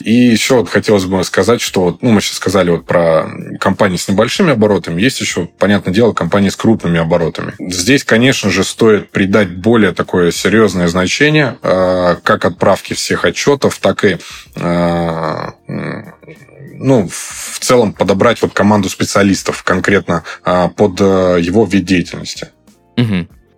И 0.01 0.13
еще 0.13 0.57
вот 0.57 0.69
хотелось 0.69 1.05
бы 1.05 1.23
сказать, 1.25 1.61
что 1.61 1.99
ну, 2.01 2.11
мы 2.11 2.21
сейчас 2.21 2.37
сказали 2.37 2.71
вот 2.71 2.87
про 2.87 3.29
компании 3.61 3.97
с 3.97 4.09
небольшими 4.09 4.53
оборотами, 4.53 5.01
есть 5.01 5.21
еще, 5.21 5.47
понятное 5.59 5.93
дело, 5.93 6.13
компании 6.13 6.49
с 6.49 6.57
крупными 6.57 6.99
оборотами. 6.99 7.55
Здесь, 7.59 8.05
конечно 8.05 8.51
же, 8.51 8.65
стоит 8.65 9.11
придать 9.11 9.51
более 9.51 9.93
такое 9.93 10.31
серьезное 10.31 10.89
значение 10.89 11.59
э, 11.63 12.17
как 12.23 12.45
отправки 12.45 12.95
всех 12.95 13.25
отчетов, 13.25 13.79
так 13.79 14.05
и 14.05 14.19
э, 14.57 15.51
ну, 16.81 17.09
в 17.09 17.59
целом 17.59 17.93
подобрать 17.93 18.41
вот 18.43 18.53
команду 18.53 18.89
специалистов 18.89 19.63
конкретно 19.63 20.25
э, 20.45 20.69
под 20.77 21.01
его 21.01 21.65
вид 21.65 21.85
деятельности. 21.85 22.49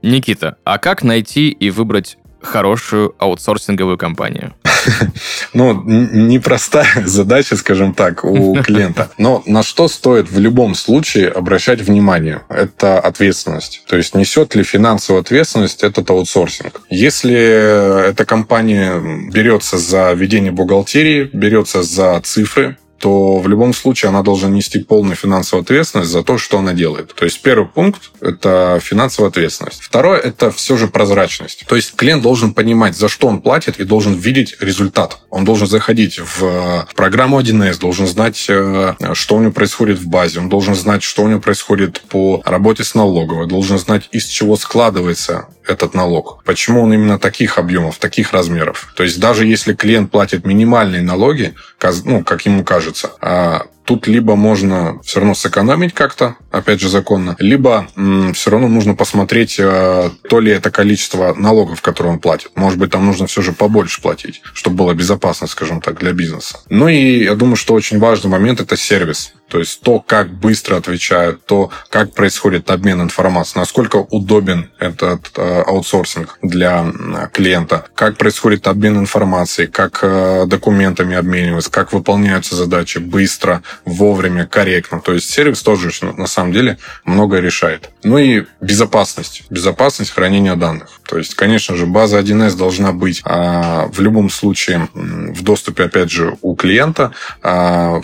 Никита, 0.03 0.57
а 0.65 0.79
как 0.79 1.03
найти 1.03 1.51
и 1.51 1.71
выбрать 1.71 2.17
хорошую 2.43 3.15
аутсорсинговую 3.19 3.99
компанию? 3.99 4.55
Ну, 5.53 5.83
непростая 5.85 6.87
задача, 7.07 7.57
скажем 7.57 7.95
так, 7.95 8.25
у 8.25 8.55
клиента. 8.63 9.11
Но 9.19 9.43
на 9.47 9.63
что 9.63 9.89
стоит 9.89 10.31
в 10.31 10.39
любом 10.39 10.75
случае 10.75 11.29
обращать 11.29 11.81
внимание? 11.81 12.43
Это 12.49 13.01
ответственность. 13.01 13.83
То 13.89 13.97
есть, 13.97 14.15
несет 14.15 14.55
ли 14.55 14.63
финансовую 14.63 15.21
ответственность 15.21 15.83
этот 15.83 16.11
аутсорсинг? 16.11 16.83
Если 16.89 17.35
эта 18.11 18.25
компания 18.25 19.01
берется 19.31 19.79
за 19.79 20.13
ведение 20.13 20.53
бухгалтерии, 20.53 21.29
берется 21.33 21.83
за 21.83 22.21
цифры, 22.21 22.77
то 23.01 23.39
в 23.39 23.49
любом 23.49 23.73
случае 23.73 24.11
она 24.11 24.23
должна 24.23 24.49
нести 24.49 24.79
полную 24.79 25.17
финансовую 25.17 25.63
ответственность 25.63 26.11
за 26.11 26.23
то, 26.23 26.37
что 26.37 26.59
она 26.59 26.75
делает. 26.75 27.15
То 27.15 27.25
есть 27.25 27.41
первый 27.41 27.67
пункт– 27.67 28.11
это 28.21 28.79
финансовая 28.83 29.31
ответственность. 29.31 29.83
Второе– 29.83 30.19
это 30.21 30.51
все 30.51 30.77
же 30.77 30.87
прозрачность. 30.87 31.65
То 31.67 31.77
есть 31.77 31.97
клиент 31.97 32.23
должен 32.23 32.53
понимать, 32.53 32.95
за 32.97 33.09
что 33.09 33.27
он 33.27 33.41
платит, 33.41 33.81
и 33.81 33.85
должен 33.85 34.15
видеть 34.15 34.57
результат. 34.61 35.19
Он 35.31 35.45
должен 35.45 35.67
заходить 35.67 36.19
в 36.19 36.87
программу 36.95 37.41
1С, 37.41 37.79
должен 37.79 38.07
знать, 38.07 38.47
э, 38.49 38.95
что 39.15 39.37
у 39.37 39.41
него 39.41 39.53
происходит 39.53 39.99
в 39.99 40.07
базе, 40.07 40.41
он 40.41 40.51
должен 40.51 40.75
знать, 40.75 41.03
что 41.03 41.23
у 41.23 41.29
него 41.29 41.41
происходит 41.41 42.03
по 42.03 42.43
работе 42.45 42.85
с 42.85 42.95
налоговой, 42.95 43.47
должен 43.47 43.79
знать, 43.79 44.09
из 44.13 44.27
чего 44.27 44.57
складывается 44.57 45.49
этот 45.67 45.95
налог, 45.95 46.43
почему 46.45 46.83
он 46.83 46.93
именно 46.93 47.19
таких 47.19 47.59
объемов, 47.59 47.99
таких 47.99 48.33
размеров. 48.33 48.93
То 48.97 49.03
есть 49.03 49.21
даже 49.21 49.47
если 49.47 49.75
клиент 49.75 50.11
платит 50.11 50.47
минимальные 50.47 51.03
налоги, 51.03 51.55
ну, 52.05 52.25
как 52.25 52.47
ему 52.47 52.65
кажется, 52.65 53.13
а 53.21 53.67
тут 53.85 54.07
либо 54.07 54.37
можно 54.37 55.01
все 55.03 55.21
равно 55.21 55.35
сэкономить 55.35 55.95
как-то, 55.95 56.37
опять 56.51 56.81
же, 56.81 56.89
законно, 56.89 57.37
либо 57.39 57.89
м, 57.97 58.33
все 58.35 58.51
равно 58.51 58.69
нужно 58.69 58.95
посмотреть, 58.95 59.57
э, 59.59 60.11
то 60.29 60.41
ли 60.41 60.53
это 60.53 60.71
количество 60.71 61.35
налогов, 61.35 61.83
которые 61.83 62.15
он 62.15 62.19
платит. 62.19 62.51
Может 62.55 62.79
быть, 62.79 62.91
там 62.91 63.07
нужно 63.07 63.27
все 63.27 63.43
же 63.43 63.53
побольше 63.53 64.01
платить, 64.01 64.43
чтобы 64.55 64.77
было 64.77 64.95
безопасно, 64.95 65.47
скажем 65.47 65.81
так, 65.81 65.99
для 65.99 66.13
бизнеса. 66.13 66.59
Ну 66.69 66.89
и 66.89 67.25
я 67.25 67.35
думаю, 67.35 67.57
что 67.57 67.75
очень 67.75 67.99
важный 67.99 68.31
момент– 68.31 68.61
это 68.61 68.77
сервис. 68.77 69.33
То 69.51 69.59
есть 69.59 69.81
то, 69.81 69.99
как 69.99 70.33
быстро 70.33 70.77
отвечают, 70.77 71.45
то, 71.45 71.71
как 71.91 72.15
происходит 72.15 72.71
обмен 72.71 73.03
информацией, 73.03 73.59
насколько 73.59 73.97
удобен 73.97 74.71
этот 74.79 75.33
э, 75.37 75.63
аутсорсинг 75.63 76.39
для 76.41 76.87
э, 76.87 77.29
клиента, 77.33 77.85
как 77.97 78.17
происходит 78.17 78.69
обмен 78.69 78.99
информацией, 78.99 79.67
как 79.67 79.99
э, 80.03 80.45
документами 80.47 81.17
обмениваются, 81.17 81.71
как 81.71 81.93
выполняются 81.93 82.55
задачи 82.55 82.99
быстро, 82.99 83.63
вовремя, 83.85 84.47
корректно. 84.47 85.01
То 85.01 85.15
есть 85.15 85.29
сервис 85.29 85.63
тоже 85.63 85.91
на 86.17 86.29
самом 86.29 86.40
деле 86.53 86.79
многое 87.05 87.41
решает. 87.41 87.91
Ну 88.03 88.19
и 88.19 88.45
безопасность. 88.61 89.45
Безопасность 89.51 90.11
хранения 90.11 90.57
данных. 90.57 91.01
То 91.09 91.19
есть, 91.19 91.35
конечно 91.35 91.77
же, 91.77 91.87
база 91.87 92.19
1С 92.21 92.57
должна 92.57 92.93
быть 92.93 93.21
а, 93.25 93.87
в 93.93 94.01
любом 94.01 94.31
случае 94.31 94.89
в 94.95 95.43
доступе, 95.43 95.85
опять 95.85 96.11
же, 96.11 96.37
у 96.41 96.55
клиента. 96.55 97.13
А, 97.43 98.01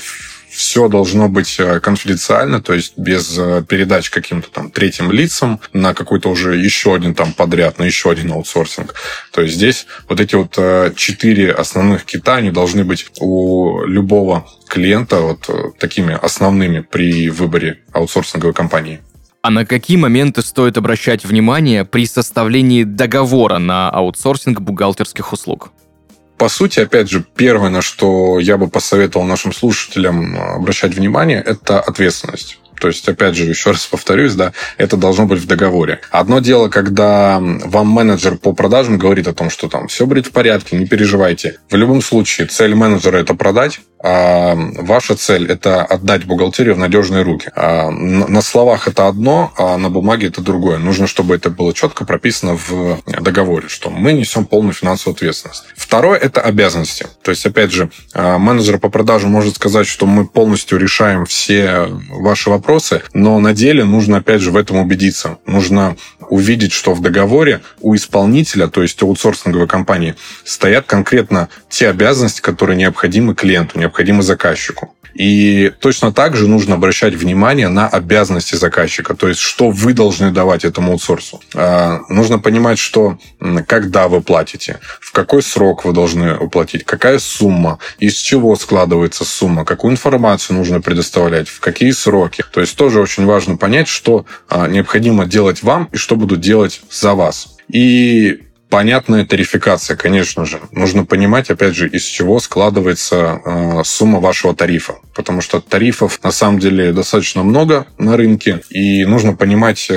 все 0.57 0.89
должно 0.89 1.29
быть 1.29 1.57
э, 1.59 1.81
конфиденциально, 1.81 2.63
то 2.63 2.73
есть 2.73 2.95
без 2.97 3.37
э, 3.39 3.63
передач 3.69 4.09
каким-то 4.09 4.51
там 4.51 4.71
третьим 4.71 5.13
лицам 5.13 5.61
на 5.75 5.93
какой-то 5.93 6.31
уже 6.31 6.57
еще 6.57 6.95
один 6.95 7.15
там 7.15 7.35
подряд, 7.35 7.79
на 7.79 7.85
еще 7.85 8.11
один 8.11 8.33
аутсорсинг. 8.33 8.95
То 9.33 9.43
есть 9.43 9.55
здесь 9.55 9.87
вот 10.09 10.19
эти 10.19 10.35
вот 10.35 10.55
э, 10.57 10.93
четыре 10.97 11.53
основных 11.53 12.05
кита, 12.05 12.37
они 12.37 12.51
должны 12.51 12.85
быть 12.85 13.07
у 13.21 13.85
любого 13.85 14.47
клиента 14.67 15.21
вот 15.21 15.79
такими 15.79 16.19
основными 16.21 16.81
при 16.81 17.29
выборе 17.29 17.81
аутсорсинговой 17.93 18.55
компании. 18.55 19.01
А 19.43 19.51
на 19.51 19.67
какие 19.67 19.99
моменты 19.99 20.43
стоит 20.43 20.79
обращать 20.79 21.25
внимание 21.25 21.85
при 21.85 22.07
составлении 22.07 22.83
договора 22.83 23.59
на 23.59 23.91
аутсорсинг 23.91 24.61
бухгалтерских 24.61 25.33
услуг? 25.33 25.71
По 26.39 26.49
сути, 26.49 26.81
опять 26.81 27.09
же, 27.09 27.25
первое, 27.35 27.71
на 27.71 27.81
что 27.81 28.39
я 28.39 28.59
бы 28.59 28.69
посоветовал 28.69 29.27
нашим 29.27 29.53
слушателям 29.53 30.39
обращать 30.39 30.95
внимание, 30.95 31.41
это 31.41 31.81
ответственность. 31.81 32.59
То 32.81 32.89
есть, 32.89 33.09
опять 33.09 33.35
же, 33.35 33.45
еще 33.45 33.71
раз 33.71 33.87
повторюсь, 33.87 34.35
да, 34.35 34.53
это 34.77 34.97
должно 34.97 35.27
быть 35.27 35.41
в 35.41 35.47
договоре. 35.47 36.01
Одно 36.11 36.41
дело, 36.41 36.69
когда 36.69 37.39
вам 37.41 37.89
менеджер 37.89 38.37
по 38.37 38.53
продажам 38.53 38.99
говорит 38.99 39.29
о 39.29 39.35
том, 39.35 39.51
что 39.51 39.69
там 39.69 39.89
все 39.89 40.07
будет 40.07 40.27
в 40.27 40.33
порядке, 40.33 40.77
не 40.77 40.87
переживайте. 40.87 41.59
В 41.71 41.77
любом 41.77 42.03
случае, 42.03 42.47
цель 42.47 42.75
менеджера 42.75 43.19
это 43.19 43.35
продать, 43.35 43.81
а 43.99 44.55
ваша 44.55 45.17
цель– 45.17 45.47
это 45.51 45.83
отдать 45.83 46.27
бухгалтерию 46.27 46.75
в 46.75 46.79
надежные 46.79 47.23
руки. 47.23 47.51
А 47.57 47.91
на 47.91 48.43
словах 48.43 48.89
это 48.89 49.09
одно, 49.09 49.53
а 49.57 49.79
на 49.79 49.89
бумаге 49.89 50.29
это 50.29 50.43
другое. 50.43 50.79
Нужно, 50.79 51.07
чтобы 51.07 51.35
это 51.35 51.51
было 51.51 51.73
четко 51.73 52.05
прописано 52.05 52.57
в 52.57 53.01
договоре, 53.07 53.69
что 53.69 53.91
мы 53.91 54.13
несем 54.13 54.45
полную 54.45 54.75
финансовую 54.75 55.17
ответственность. 55.17 55.65
Второе– 55.77 56.19
это 56.21 56.43
обязанности. 56.43 57.07
То 57.23 57.31
есть, 57.31 57.47
опять 57.47 57.73
же, 57.73 57.91
а, 58.13 58.39
менеджер 58.39 58.79
по 58.79 58.91
продажам 58.91 59.31
может 59.31 59.57
сказать, 59.57 59.87
что 59.87 60.07
мы 60.07 60.27
полностью 60.27 60.79
решаем 60.79 61.25
все 61.25 61.89
ваши 62.11 62.51
вопросы, 62.51 62.66
но 63.15 63.39
на 63.39 63.55
деле 63.55 63.85
нужно, 63.85 64.19
опять 64.19 64.41
же, 64.41 64.51
в 64.51 64.57
этом 64.57 64.79
убедиться. 64.79 65.39
Нужно 65.47 65.97
увидеть, 66.31 66.73
что 66.73 66.95
в 66.95 67.01
договоре 67.01 67.61
у 67.81 67.95
исполнителя, 67.95 68.69
то 68.69 68.83
есть 68.83 69.03
аутсорсинговой 69.03 69.69
компании, 69.69 70.17
стоят 70.45 70.87
конкретно 70.87 71.49
те 71.69 71.89
обязанности, 71.89 72.41
которые 72.41 72.77
необходимы 72.77 73.35
клиенту, 73.35 73.79
необходимы 73.79 74.23
заказчику. 74.23 74.97
И 75.17 75.73
точно 75.81 76.13
так 76.13 76.37
же 76.37 76.47
нужно 76.47 76.75
обращать 76.75 77.15
внимание 77.15 77.69
на 77.69 77.89
обязанности 77.89 78.55
заказчика, 78.55 79.15
то 79.15 79.29
есть 79.29 79.41
что 79.41 79.71
вы 79.71 79.95
должны 79.95 80.31
давать 80.31 80.65
этому 80.65 80.93
аутсорсу. 80.93 81.41
А, 81.55 82.01
нужно 82.11 82.39
понимать, 82.39 82.79
что 82.79 83.19
когда 83.67 84.09
вы 84.09 84.21
платите, 84.21 84.79
в 85.01 85.13
какой 85.13 85.43
срок 85.43 85.85
вы 85.85 85.93
должны 85.93 86.37
уплатить, 86.37 86.85
какая 86.85 87.19
сумма, 87.19 87.79
из 87.99 88.15
чего 88.15 88.55
складывается 88.57 89.25
сумма, 89.25 89.65
какую 89.65 89.93
информацию 89.93 90.57
нужно 90.57 90.83
предоставлять, 90.83 91.49
в 91.49 91.61
какие 91.61 91.93
сроки. 91.93 92.45
То 92.53 92.61
есть 92.61 92.77
тоже 92.77 93.01
очень 93.01 93.25
важно 93.25 93.57
понять, 93.57 93.89
что 93.89 94.27
а, 94.51 94.69
необходимо 94.69 95.25
делать 95.25 95.63
вам 95.63 95.89
и 95.93 95.97
что 95.97 96.16
будут 96.17 96.41
делать 96.41 96.81
за 96.91 97.15
вас. 97.15 97.57
И 97.69 98.41
Понятная 98.69 99.25
тарификация, 99.25 99.97
конечно 99.97 100.45
же. 100.45 100.59
Нужно 100.73 101.05
понимать, 101.05 101.51
опять 101.51 101.77
же, 101.77 101.89
из 101.89 102.03
чего 102.03 102.41
складывается 102.41 103.41
э, 103.45 103.85
сумма 103.85 104.19
вашего 104.19 104.57
тарифа. 104.57 104.97
Потому 105.15 105.41
что 105.41 105.61
тарифов 105.61 106.19
на 106.25 106.33
самом 106.33 106.59
деле 106.59 106.93
достаточно 106.93 107.45
много 107.45 107.87
на 107.97 108.17
рынке, 108.17 108.63
и 108.71 109.05
нужно 109.05 109.35
понимать 109.35 109.87
э, 109.89 109.95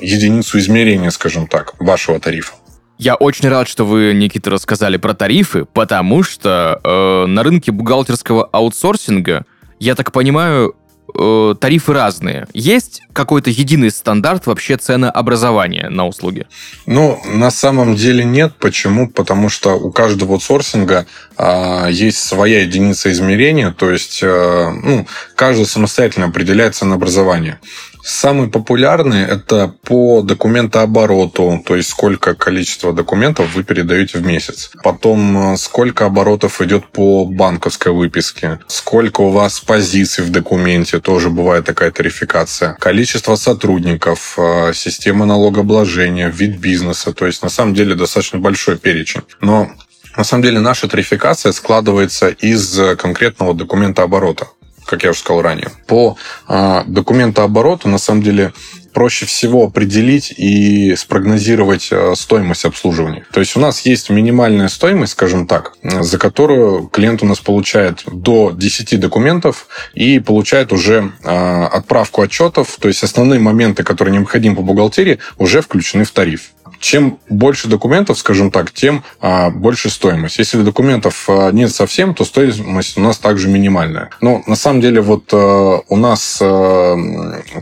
единицу 0.00 0.58
измерения, 0.58 1.10
скажем 1.10 1.46
так, 1.46 1.80
вашего 1.80 2.18
тарифа. 2.18 2.54
Я 2.98 3.14
очень 3.14 3.48
рад, 3.48 3.68
что 3.68 3.84
вы, 3.84 4.12
Никита, 4.12 4.50
рассказали 4.50 4.96
про 4.96 5.14
тарифы, 5.14 5.64
потому 5.64 6.24
что 6.24 6.80
э, 6.82 7.26
на 7.26 7.44
рынке 7.44 7.70
бухгалтерского 7.70 8.48
аутсорсинга, 8.50 9.46
я 9.78 9.94
так 9.94 10.10
понимаю, 10.10 10.74
э, 11.18 11.54
тарифы 11.60 11.92
разные. 11.92 12.46
Есть 12.54 13.02
какой-то 13.12 13.50
единый 13.50 13.90
стандарт 13.90 14.46
вообще 14.46 14.76
ценообразования 14.76 15.88
на 15.90 16.06
услуги? 16.06 16.46
Ну, 16.86 17.20
на 17.26 17.50
самом 17.50 17.96
деле 17.96 18.24
нет. 18.24 18.54
Почему? 18.58 19.08
Потому 19.08 19.48
что 19.48 19.74
у 19.74 19.90
каждого 19.90 20.34
аутсорсинга 20.34 21.06
э, 21.36 21.88
есть 21.90 22.18
своя 22.18 22.62
единица 22.62 23.10
измерения, 23.10 23.72
то 23.72 23.90
есть 23.90 24.20
э, 24.22 24.70
ну, 24.82 25.06
каждый 25.34 25.66
самостоятельно 25.66 26.26
определяет 26.26 26.74
ценообразование. 26.74 27.58
Самые 28.02 28.48
популярные– 28.48 29.26
это 29.28 29.74
по 29.82 30.22
документообороту, 30.22 31.62
то 31.64 31.76
есть 31.76 31.90
сколько 31.90 32.34
количество 32.34 32.92
документов 32.92 33.54
вы 33.54 33.64
передаете 33.64 34.18
в 34.18 34.26
месяц. 34.26 34.70
Потом, 34.82 35.52
э, 35.52 35.56
сколько 35.56 36.06
оборотов 36.06 36.60
идет 36.60 36.86
по 36.88 37.24
банковской 37.24 37.92
выписке, 37.92 38.60
сколько 38.66 39.22
у 39.22 39.30
вас 39.30 39.60
позиций 39.60 40.24
в 40.24 40.30
документе, 40.30 41.00
тоже 41.00 41.30
бывает 41.30 41.64
такая 41.64 41.90
тарификация. 41.90 42.74
Количество 42.74 43.36
сотрудников, 43.36 44.34
э, 44.38 44.72
система 44.74 45.26
налогообложения, 45.26 46.28
вид 46.28 46.58
бизнеса. 46.58 47.12
То 47.12 47.26
есть, 47.26 47.42
на 47.42 47.48
самом 47.48 47.74
деле, 47.74 47.94
достаточно 47.94 48.38
большой 48.38 48.78
перечень. 48.78 49.22
Но 49.40 49.70
на 50.16 50.24
самом 50.24 50.42
деле 50.42 50.60
наша 50.60 50.88
тарификация 50.88 51.52
складывается 51.52 52.28
из 52.28 52.78
конкретного 52.96 53.54
документа 53.54 54.02
оборота 54.02 54.48
как 54.88 55.04
я 55.04 55.10
уже 55.10 55.20
сказал 55.20 55.42
ранее. 55.42 55.68
По 55.86 56.16
э, 56.48 56.82
документообороту, 56.86 57.88
на 57.88 57.98
самом 57.98 58.22
деле, 58.22 58.52
проще 58.92 59.26
всего 59.26 59.64
определить 59.64 60.32
и 60.36 60.96
спрогнозировать 60.96 61.88
э, 61.90 62.14
стоимость 62.16 62.64
обслуживания. 62.64 63.24
То 63.32 63.40
есть 63.40 63.54
у 63.56 63.60
нас 63.60 63.82
есть 63.82 64.10
минимальная 64.10 64.68
стоимость, 64.68 65.12
скажем 65.12 65.46
так, 65.46 65.74
за 65.82 66.18
которую 66.18 66.88
клиент 66.88 67.22
у 67.22 67.26
нас 67.26 67.38
получает 67.38 68.02
до 68.06 68.50
10 68.50 68.98
документов 68.98 69.68
и 69.94 70.18
получает 70.18 70.72
уже 70.72 71.12
э, 71.22 71.64
отправку 71.66 72.22
отчетов, 72.22 72.76
то 72.80 72.88
есть 72.88 73.02
основные 73.04 73.38
моменты, 73.38 73.84
которые 73.84 74.14
необходимы 74.14 74.56
по 74.56 74.62
бухгалтерии, 74.62 75.18
уже 75.36 75.60
включены 75.60 76.04
в 76.04 76.10
тариф 76.10 76.50
чем 76.80 77.18
больше 77.28 77.68
документов, 77.68 78.18
скажем 78.18 78.50
так, 78.50 78.72
тем 78.72 79.04
а, 79.20 79.50
больше 79.50 79.90
стоимость. 79.90 80.38
Если 80.38 80.62
документов 80.62 81.24
а, 81.28 81.50
нет 81.50 81.74
совсем, 81.74 82.14
то 82.14 82.24
стоимость 82.24 82.96
у 82.96 83.00
нас 83.00 83.18
также 83.18 83.48
минимальная. 83.48 84.10
Но 84.20 84.42
на 84.46 84.56
самом 84.56 84.80
деле 84.80 85.00
вот 85.00 85.30
а, 85.32 85.80
у 85.88 85.96
нас 85.96 86.38
а, 86.40 86.96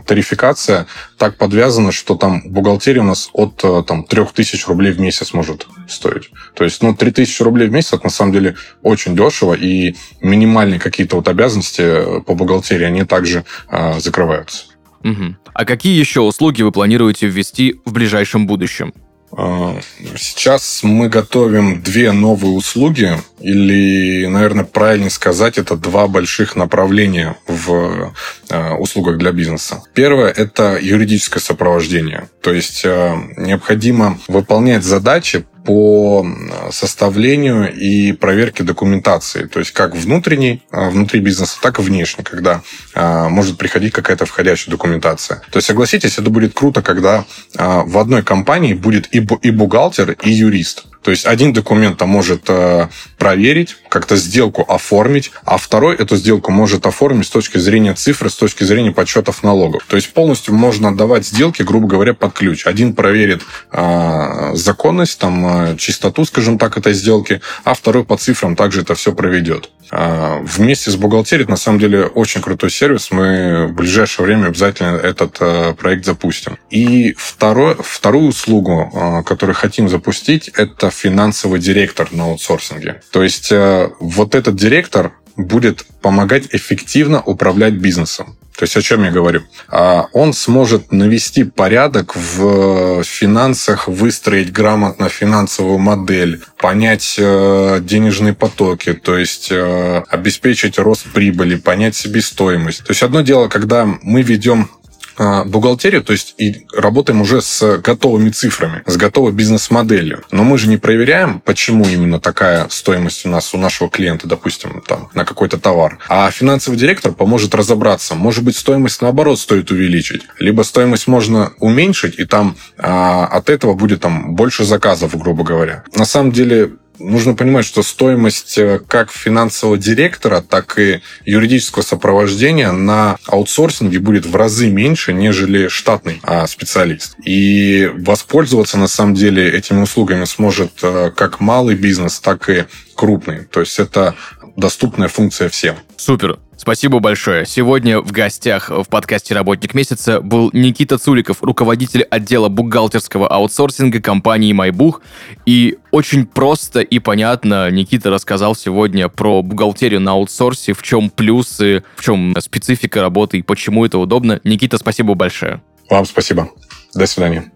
тарификация 0.05 0.87
так 1.17 1.37
подвязана, 1.37 1.91
что 1.91 2.15
там 2.15 2.43
бухгалтерия 2.45 3.01
у 3.01 3.05
нас 3.05 3.29
от 3.33 3.59
а, 3.63 3.83
там, 3.83 4.03
3000 4.03 4.67
рублей 4.67 4.91
в 4.91 4.99
месяц 4.99 5.33
может 5.33 5.67
стоить. 5.87 6.31
То 6.55 6.63
есть, 6.63 6.81
ну, 6.81 6.95
3000 6.95 7.41
рублей 7.41 7.67
в 7.67 7.71
месяц, 7.71 7.93
это 7.93 8.05
на 8.05 8.09
самом 8.09 8.33
деле 8.33 8.55
очень 8.83 9.15
дешево, 9.15 9.53
и 9.53 9.95
минимальные 10.21 10.79
какие-то 10.79 11.17
вот 11.17 11.27
обязанности 11.27 12.21
по 12.21 12.35
бухгалтерии, 12.35 12.85
они 12.85 13.03
также 13.03 13.45
а, 13.67 13.99
закрываются. 13.99 14.65
Угу. 15.03 15.35
А 15.53 15.65
какие 15.65 15.97
еще 15.97 16.21
услуги 16.21 16.61
вы 16.61 16.71
планируете 16.71 17.27
ввести 17.27 17.79
в 17.85 17.93
ближайшем 17.93 18.47
будущем? 18.47 18.93
А, 19.31 19.79
сейчас 20.17 20.81
мы 20.83 21.09
готовим 21.09 21.81
две 21.81 22.11
новые 22.11 22.53
услуги, 22.53 23.17
или, 23.39 24.25
наверное, 24.25 24.65
правильнее 24.65 25.09
сказать, 25.09 25.57
это 25.57 25.75
два 25.75 26.07
больших 26.07 26.55
направления 26.55 27.37
в 27.47 28.13
а, 28.49 28.75
услугах 28.75 29.17
для 29.17 29.31
бизнеса. 29.31 29.83
Первое– 29.93 30.31
это 30.35 30.77
юридическое 30.81 31.41
сопровождение. 31.41 32.29
То 32.41 32.53
есть 32.53 32.83
а, 32.85 33.15
необходимо 33.37 34.17
выполнять 34.27 34.83
задачи 34.83 35.45
по 35.67 36.25
составлению 36.71 37.69
и 37.75 38.13
проверке 38.13 38.63
документации, 38.63 39.47
то 39.47 39.59
есть 39.59 39.71
как 39.71 39.97
внутренней, 39.97 40.63
внутри 40.71 41.19
бизнеса, 41.19 41.57
так 41.61 41.79
и 41.79 41.81
внешней, 41.81 42.23
когда 42.23 42.61
а, 42.93 43.27
может 43.27 43.57
приходить 43.57 43.91
какая-то 43.91 44.25
входящая 44.25 44.71
документация. 44.71 45.41
То 45.51 45.57
есть, 45.57 45.67
согласитесь, 45.67 46.17
это 46.17 46.29
будет 46.29 46.53
круто, 46.53 46.81
когда 46.81 47.25
а, 47.57 47.83
в 47.83 47.97
одной 47.97 48.23
компании 48.23 48.73
будет 48.75 49.13
и 49.13 49.51
бухгалтер, 49.51 50.11
и 50.11 50.31
юрист. 50.31 50.85
То 51.01 51.11
есть 51.11 51.25
один 51.25 51.53
документ 51.53 52.01
может 52.01 52.49
э, 52.49 52.87
проверить, 53.17 53.77
как-то 53.89 54.15
сделку 54.17 54.65
оформить, 54.67 55.31
а 55.45 55.57
второй 55.57 55.95
эту 55.95 56.17
сделку 56.17 56.51
может 56.51 56.85
оформить 56.85 57.27
с 57.27 57.29
точки 57.29 57.57
зрения 57.57 57.93
цифры, 57.93 58.29
с 58.29 58.35
точки 58.35 58.63
зрения 58.63 58.91
подсчетов 58.91 59.43
налогов. 59.43 59.85
То 59.87 59.95
есть 59.95 60.11
полностью 60.13 60.53
можно 60.53 60.89
отдавать 60.89 61.25
сделки, 61.25 61.61
грубо 61.63 61.87
говоря, 61.87 62.13
под 62.13 62.33
ключ. 62.33 62.65
Один 62.65 62.93
проверит 62.93 63.41
э, 63.71 64.51
законность, 64.55 65.19
там, 65.19 65.71
э, 65.71 65.77
чистоту, 65.77 66.25
скажем 66.25 66.57
так, 66.57 66.77
этой 66.77 66.93
сделки, 66.93 67.41
а 67.63 67.73
второй 67.73 68.03
по 68.03 68.17
цифрам 68.17 68.55
также 68.55 68.81
это 68.81 68.95
все 68.95 69.13
проведет. 69.13 69.69
Вместе 69.89 70.91
с 70.91 70.97
бухгалтерией, 70.97 71.47
на 71.47 71.55
самом 71.55 71.79
деле, 71.79 72.07
очень 72.07 72.41
крутой 72.41 72.69
сервис. 72.69 73.09
Мы 73.09 73.67
в 73.67 73.73
ближайшее 73.73 74.25
время 74.25 74.47
обязательно 74.47 74.97
этот 74.97 75.39
проект 75.77 76.03
запустим. 76.03 76.57
И 76.69 77.13
второй, 77.17 77.77
вторую 77.79 78.27
услугу, 78.27 79.23
которую 79.25 79.55
хотим 79.55 79.87
запустить, 79.87 80.49
это 80.49 80.86
финансовый 80.91 81.59
директор 81.59 82.07
на 82.11 82.25
аутсорсинге. 82.25 83.01
То 83.11 83.23
есть 83.23 83.51
э, 83.51 83.89
вот 83.99 84.35
этот 84.35 84.55
директор 84.55 85.13
будет 85.35 85.85
помогать 86.01 86.47
эффективно 86.51 87.21
управлять 87.21 87.73
бизнесом. 87.73 88.37
То 88.57 88.63
есть 88.63 88.75
о 88.75 88.81
чем 88.81 89.03
я 89.03 89.11
говорю? 89.11 89.43
А, 89.69 90.07
он 90.13 90.33
сможет 90.33 90.91
навести 90.91 91.43
порядок 91.43 92.15
в 92.15 93.03
финансах, 93.03 93.87
выстроить 93.87 94.51
грамотно 94.51 95.09
финансовую 95.09 95.77
модель, 95.77 96.41
понять 96.57 97.17
э, 97.19 97.79
денежные 97.81 98.33
потоки, 98.33 98.93
то 98.93 99.15
есть 99.15 99.49
э, 99.51 100.03
обеспечить 100.09 100.79
рост 100.79 101.05
прибыли, 101.13 101.55
понять 101.55 101.95
себестоимость. 101.95 102.79
То 102.79 102.91
есть 102.91 103.03
одно 103.03 103.21
дело, 103.21 103.47
когда 103.47 103.85
мы 103.85 104.23
ведем 104.23 104.71
бухгалтерию, 105.17 106.03
то 106.03 106.13
есть 106.13 106.35
и 106.37 106.65
работаем 106.73 107.21
уже 107.21 107.41
с 107.41 107.77
готовыми 107.77 108.29
цифрами, 108.29 108.83
с 108.85 108.97
готовой 108.97 109.31
бизнес-моделью. 109.31 110.23
Но 110.31 110.43
мы 110.43 110.57
же 110.57 110.67
не 110.69 110.77
проверяем, 110.77 111.39
почему 111.39 111.85
именно 111.85 112.19
такая 112.19 112.67
стоимость 112.69 113.25
у 113.25 113.29
нас, 113.29 113.53
у 113.53 113.57
нашего 113.57 113.89
клиента, 113.89 114.27
допустим, 114.27 114.83
там, 114.85 115.09
на 115.13 115.25
какой-то 115.25 115.59
товар. 115.59 115.99
А 116.07 116.29
финансовый 116.31 116.75
директор 116.75 117.11
поможет 117.11 117.55
разобраться. 117.55 118.15
Может 118.15 118.43
быть, 118.43 118.55
стоимость, 118.55 119.01
наоборот, 119.01 119.39
стоит 119.39 119.71
увеличить. 119.71 120.23
Либо 120.39 120.61
стоимость 120.63 121.07
можно 121.07 121.53
уменьшить, 121.59 122.19
и 122.19 122.25
там 122.25 122.55
а, 122.77 123.25
от 123.25 123.49
этого 123.49 123.73
будет 123.73 124.01
там 124.01 124.35
больше 124.35 124.63
заказов, 124.63 125.17
грубо 125.17 125.43
говоря. 125.43 125.83
На 125.95 126.05
самом 126.05 126.31
деле, 126.31 126.71
нужно 126.99 127.33
понимать, 127.33 127.65
что 127.65 127.83
стоимость 127.83 128.57
э, 128.57 128.79
как 128.87 129.11
финансового 129.11 129.77
директора, 129.77 130.41
так 130.41 130.77
и 130.79 131.01
юридического 131.25 131.83
сопровождения 131.83 132.71
на 132.71 133.17
аутсорсинге 133.27 133.99
будет 133.99 134.25
в 134.25 134.35
разы 134.35 134.69
меньше, 134.69 135.13
нежели 135.13 135.67
штатный 135.67 136.19
а, 136.23 136.47
специалист. 136.47 137.15
И 137.23 137.91
воспользоваться 137.95 138.77
на 138.77 138.87
самом 138.87 139.15
деле 139.15 139.49
этими 139.49 139.81
услугами 139.81 140.25
сможет 140.25 140.71
э, 140.81 141.11
как 141.15 141.39
малый 141.39 141.75
бизнес, 141.75 142.19
так 142.19 142.49
и 142.49 142.65
крупный. 142.95 143.45
То 143.45 143.61
есть 143.61 143.79
это 143.79 144.15
доступная 144.57 145.07
функция 145.07 145.47
всем. 145.47 145.77
Супер. 145.95 146.39
Спасибо 146.57 146.99
большое. 146.99 147.45
Сегодня 147.45 148.01
в 148.01 148.11
гостях 148.11 148.69
в 148.71 148.85
подкасте 148.89 149.35
«Работник 149.35 149.75
месяца» 149.75 150.19
был 150.19 150.49
Никита 150.53 150.97
Цуликов, 150.97 151.43
руководитель 151.43 152.01
отдела 152.01 152.49
бухгалтерского 152.49 153.27
аутсорсинга 153.27 154.01
компании 154.01 154.51
«Майбух». 154.53 155.01
И 155.45 155.77
очень 155.91 156.25
просто 156.25 156.81
и 156.81 156.97
понятно 156.97 157.69
Никита 157.69 158.09
рассказал 158.09 158.55
сегодня 158.55 159.07
про 159.07 159.43
бухгалтерию 159.43 160.01
на 160.01 160.13
аутсорсе, 160.13 160.73
в 160.73 160.81
чем 160.81 161.11
плюсы, 161.11 161.83
в 161.95 162.03
чем 162.03 162.35
специфика 162.39 163.01
работы 163.01 163.37
и 163.37 163.43
почему 163.43 163.85
это 163.85 163.99
удобно. 163.99 164.41
Никита, 164.43 164.79
спасибо 164.79 165.13
большое. 165.13 165.61
Вам 165.89 166.05
спасибо. 166.05 166.49
До 166.95 167.05
свидания. 167.05 167.51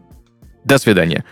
До 0.64 0.78
свидания. 0.78 1.26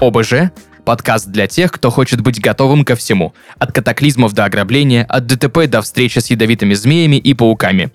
ОБЖ– 0.00 0.50
подкаст 0.84 1.28
для 1.28 1.46
тех, 1.46 1.72
кто 1.72 1.90
хочет 1.90 2.20
быть 2.20 2.40
готовым 2.40 2.84
ко 2.84 2.94
всему. 2.94 3.34
От 3.58 3.72
катаклизмов 3.72 4.32
до 4.32 4.44
ограбления, 4.44 5.04
от 5.04 5.26
ДТП 5.26 5.66
до 5.66 5.82
встречи 5.82 6.18
с 6.18 6.30
ядовитыми 6.30 6.74
змеями 6.74 7.16
и 7.16 7.34
пауками. 7.34 7.90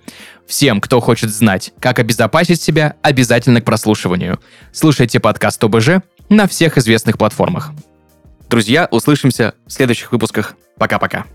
Всем, 0.47 0.81
кто 0.81 0.99
хочет 0.99 1.29
знать, 1.29 1.71
как 1.79 1.99
обезопасить 1.99 2.61
себя, 2.61 2.95
обязательно 3.01 3.61
к 3.61 3.65
прослушиванию. 3.65 4.39
Слушайте 4.71 5.19
подкаст 5.19 5.63
ОБЖ 5.63 6.01
на 6.29 6.47
всех 6.47 6.77
известных 6.77 7.17
платформах. 7.17 7.71
Друзья, 8.49 8.87
услышимся 8.89 9.53
в 9.67 9.71
следующих 9.71 10.11
выпусках. 10.11 10.55
Пока-пока. 10.77 11.25